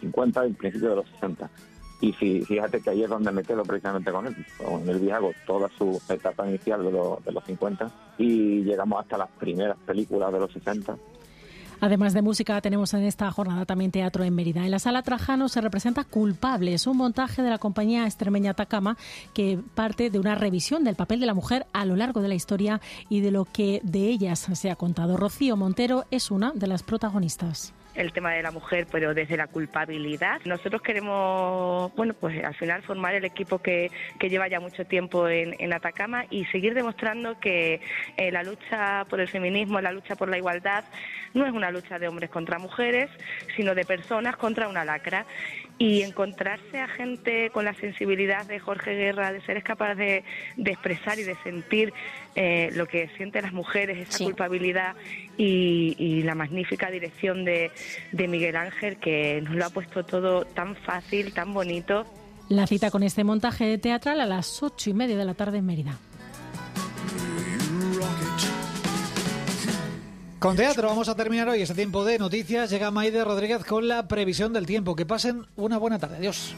50 0.02 0.48
y 0.48 0.54
principio 0.54 0.90
de 0.90 0.96
los 0.98 1.10
60. 1.12 1.50
Y 2.02 2.12
fíjate 2.14 2.80
que 2.82 2.90
ahí 2.92 3.04
es 3.04 3.10
donde 3.10 3.32
me 3.32 3.44
quedo 3.44 3.64
precisamente 3.64 4.12
con 4.12 4.28
él. 4.28 4.36
Con 4.64 4.88
el 4.88 5.12
hago 5.12 5.32
toda 5.48 5.68
su 5.78 6.00
etapa 6.10 6.48
inicial 6.48 6.84
de, 6.84 6.92
los- 6.92 7.24
de 7.24 7.32
los 7.32 7.44
50 7.46 7.90
y 8.20 8.64
llegamos 8.64 9.00
hasta 9.02 9.18
las 9.18 9.30
primeras 9.40 9.78
películas 9.86 10.32
de 10.32 10.40
los 10.40 10.52
60. 10.52 10.96
Además 11.80 12.13
de 12.13 12.22
música, 12.24 12.60
tenemos 12.62 12.94
en 12.94 13.04
esta 13.04 13.30
jornada 13.32 13.66
también 13.66 13.92
teatro 13.92 14.24
en 14.24 14.34
Mérida. 14.34 14.66
En 14.66 14.72
la 14.72 14.80
sala 14.80 15.04
Trajano 15.04 15.48
se 15.48 15.62
representa 15.62 16.04
Culpables, 16.04 16.88
un 16.88 16.98
montaje 16.98 17.44
de 17.44 17.50
la 17.50 17.60
compañía 17.60 18.06
extremeña 18.06 18.52
Atacama 18.52 18.98
que 19.34 19.60
parte 19.76 20.10
de 20.10 20.20
una 20.20 20.36
revisión 20.36 20.84
del 20.84 20.96
papel 20.96 21.20
de 21.20 21.28
la 21.28 21.36
mujer 21.36 21.68
a 21.74 21.86
lo 21.86 21.96
largo 21.96 22.22
de 22.22 22.30
la 22.30 22.36
historia 22.36 22.82
y 23.10 23.22
de 23.22 23.32
lo 23.32 23.46
que 23.46 23.80
de 23.84 24.08
ellas 24.08 24.48
se 24.54 24.72
ha 24.72 24.76
contado. 24.76 25.18
Rocío 25.18 25.56
Montero 25.56 26.06
es 26.10 26.32
una 26.32 26.52
de 26.54 26.68
las 26.68 26.82
protagonistas. 26.82 27.74
El 27.98 28.14
tema 28.14 28.32
de 28.32 28.44
la 28.44 28.52
mujer, 28.52 28.88
pero 28.92 29.14
desde 29.14 29.36
la 29.36 29.48
culpabilidad. 29.48 30.40
Nosotros 30.46 30.82
queremos, 30.82 31.94
bueno, 31.96 32.14
pues 32.14 32.44
al 32.44 32.56
final 32.56 32.84
formar 32.84 33.16
el 33.16 33.26
equipo 33.26 33.60
que, 33.60 33.92
que 34.20 34.30
lleva 34.30 34.48
ya 34.48 34.60
mucho 34.60 34.86
tiempo 34.86 35.28
en, 35.28 35.56
en 35.60 35.74
Atacama 35.74 36.26
y 36.30 36.46
seguir 36.46 36.74
demostrando 36.74 37.40
que 37.40 37.82
eh, 38.16 38.32
la 38.32 38.44
lucha 38.44 39.06
por 39.10 39.20
el 39.20 39.28
feminismo, 39.28 39.82
la 39.82 39.92
lucha 39.92 40.16
por 40.16 40.30
la 40.30 40.38
igualdad, 40.38 40.84
no 41.34 41.46
es 41.46 41.52
una 41.52 41.72
lucha 41.72 42.00
de 42.00 42.08
hombres 42.08 42.30
contra 42.30 42.60
mujeres, 42.60 43.10
sino 43.56 43.76
de 43.76 43.84
personas 43.84 44.38
contra 44.38 44.68
una 44.68 44.86
lacra. 44.86 45.26
Y 45.80 46.02
encontrarse 46.02 46.80
a 46.80 46.88
gente 46.88 47.52
con 47.52 47.64
la 47.64 47.76
sensibilidad 47.76 48.48
de 48.48 48.60
Jorge 48.60 48.96
Guerra, 48.96 49.32
de 49.32 49.42
ser 49.42 49.62
capaz 49.62 49.94
de, 49.94 50.24
de 50.56 50.72
expresar 50.72 51.20
y 51.20 51.24
de 51.24 51.36
sentir 51.44 51.94
eh, 52.36 52.72
lo 52.74 52.88
que 52.88 53.10
sienten 53.18 53.44
las 53.44 53.54
mujeres, 53.54 54.10
esa 54.10 54.24
culpabilidad 54.24 54.96
y, 55.38 55.95
y 55.97 56.23
la 56.23 56.36
magnífica 56.36 56.89
dirección 56.89 57.45
de, 57.45 57.71
de 58.12 58.28
Miguel 58.28 58.56
Ángel, 58.56 58.97
que 58.97 59.41
nos 59.41 59.56
lo 59.56 59.65
ha 59.65 59.69
puesto 59.69 60.04
todo 60.04 60.45
tan 60.45 60.76
fácil, 60.76 61.34
tan 61.34 61.54
bonito. 61.54 62.06
La 62.50 62.65
cita 62.65 62.91
con 62.91 63.04
este 63.04 63.23
montaje 63.23 63.78
teatral 63.78 64.21
a 64.21 64.26
las 64.26 64.63
ocho 64.63 64.89
y 64.89 64.93
media 64.93 65.17
de 65.17 65.26
la 65.26 65.34
tarde 65.34 65.58
en 65.58 65.65
Mérida. 65.65 65.97
Con 70.39 70.56
teatro 70.56 70.88
vamos 70.88 71.10
a 71.10 71.15
terminar 71.15 71.50
hoy 71.50 71.63
este 71.63 71.73
tiempo 71.73 72.06
de 72.06 72.19
noticias. 72.19 72.69
Llega 72.69 72.91
Maide 72.91 73.23
Rodríguez 73.23 73.65
con 73.65 73.88
la 73.88 74.08
previsión 74.08 74.54
del 74.54 74.67
tiempo. 74.67 74.95
Que 74.95 75.06
pasen 75.06 75.47
una 75.56 75.80
buena 75.80 75.97
tarde. 75.97 76.17
Adiós. 76.17 76.56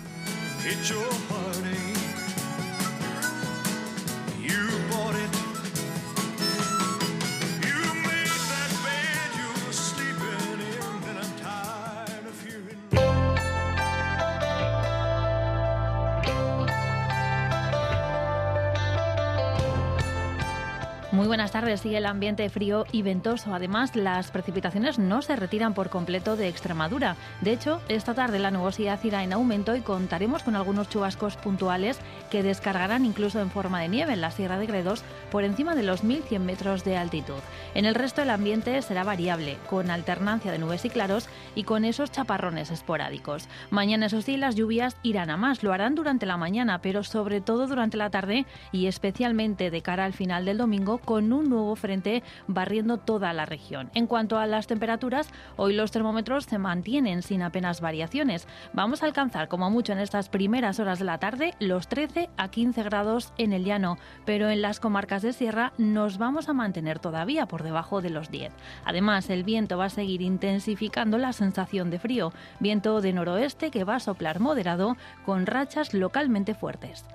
Buenas 21.29 21.51
tardes. 21.51 21.81
Sigue 21.81 21.97
el 21.97 22.07
ambiente 22.07 22.49
frío 22.49 22.87
y 22.91 23.03
ventoso. 23.03 23.53
Además, 23.53 23.95
las 23.95 24.31
precipitaciones 24.31 24.97
no 24.97 25.21
se 25.21 25.35
retiran 25.35 25.75
por 25.75 25.91
completo 25.91 26.35
de 26.35 26.47
Extremadura. 26.47 27.17
De 27.41 27.53
hecho, 27.53 27.81
esta 27.87 28.15
tarde 28.15 28.39
la 28.39 28.49
nubosidad 28.49 28.99
irá 29.03 29.23
en 29.23 29.31
aumento 29.31 29.75
y 29.75 29.81
contaremos 29.81 30.41
con 30.41 30.55
algunos 30.55 30.89
chubascos 30.89 31.37
puntuales 31.37 31.99
que 32.31 32.41
descargarán 32.41 33.05
incluso 33.05 33.39
en 33.41 33.51
forma 33.51 33.79
de 33.79 33.89
nieve 33.89 34.13
en 34.13 34.21
la 34.21 34.31
Sierra 34.31 34.57
de 34.57 34.65
Gredos 34.65 35.03
por 35.31 35.43
encima 35.43 35.75
de 35.75 35.83
los 35.83 36.03
1.100 36.03 36.39
metros 36.39 36.83
de 36.83 36.97
altitud. 36.97 37.39
En 37.75 37.85
el 37.85 37.93
resto 37.93 38.23
el 38.23 38.31
ambiente 38.31 38.81
será 38.81 39.03
variable, 39.03 39.57
con 39.69 39.91
alternancia 39.91 40.51
de 40.51 40.57
nubes 40.57 40.83
y 40.85 40.89
claros 40.89 41.29
y 41.53 41.63
con 41.63 41.85
esos 41.85 42.11
chaparrones 42.11 42.71
esporádicos. 42.71 43.47
Mañana, 43.69 44.07
eso 44.07 44.23
sí, 44.23 44.35
las 44.35 44.55
lluvias 44.55 44.97
irán 45.03 45.29
a 45.29 45.37
más. 45.37 45.61
Lo 45.61 45.73
harán 45.73 45.93
durante 45.93 46.25
la 46.25 46.37
mañana, 46.37 46.81
pero 46.81 47.03
sobre 47.03 47.39
todo 47.39 47.67
durante 47.67 47.97
la 47.97 48.09
tarde 48.09 48.47
y 48.71 48.87
especialmente 48.87 49.69
de 49.69 49.83
cara 49.83 50.05
al 50.05 50.13
final 50.13 50.45
del 50.45 50.57
domingo 50.57 50.97
un 51.19 51.49
nuevo 51.49 51.75
frente 51.75 52.23
barriendo 52.47 52.97
toda 52.97 53.33
la 53.33 53.45
región. 53.45 53.89
En 53.93 54.07
cuanto 54.07 54.37
a 54.37 54.47
las 54.47 54.67
temperaturas, 54.67 55.29
hoy 55.57 55.73
los 55.73 55.91
termómetros 55.91 56.45
se 56.45 56.57
mantienen 56.57 57.21
sin 57.21 57.41
apenas 57.41 57.81
variaciones. 57.81 58.47
Vamos 58.73 59.03
a 59.03 59.05
alcanzar 59.05 59.47
como 59.47 59.69
mucho 59.69 59.93
en 59.93 59.99
estas 59.99 60.29
primeras 60.29 60.79
horas 60.79 60.99
de 60.99 61.05
la 61.05 61.19
tarde 61.19 61.53
los 61.59 61.87
13 61.87 62.29
a 62.37 62.49
15 62.49 62.83
grados 62.83 63.33
en 63.37 63.53
el 63.53 63.65
llano, 63.65 63.97
pero 64.25 64.49
en 64.49 64.61
las 64.61 64.79
comarcas 64.79 65.21
de 65.21 65.33
sierra 65.33 65.73
nos 65.77 66.17
vamos 66.17 66.49
a 66.49 66.53
mantener 66.53 66.99
todavía 66.99 67.47
por 67.47 67.63
debajo 67.63 68.01
de 68.01 68.09
los 68.09 68.31
10. 68.31 68.53
Además, 68.85 69.29
el 69.29 69.43
viento 69.43 69.77
va 69.77 69.85
a 69.85 69.89
seguir 69.89 70.21
intensificando 70.21 71.17
la 71.17 71.33
sensación 71.33 71.89
de 71.89 71.99
frío, 71.99 72.31
viento 72.59 73.01
de 73.01 73.13
noroeste 73.13 73.71
que 73.71 73.83
va 73.83 73.95
a 73.95 73.99
soplar 73.99 74.39
moderado 74.39 74.97
con 75.25 75.45
rachas 75.45 75.93
localmente 75.93 76.53
fuertes. 76.53 77.05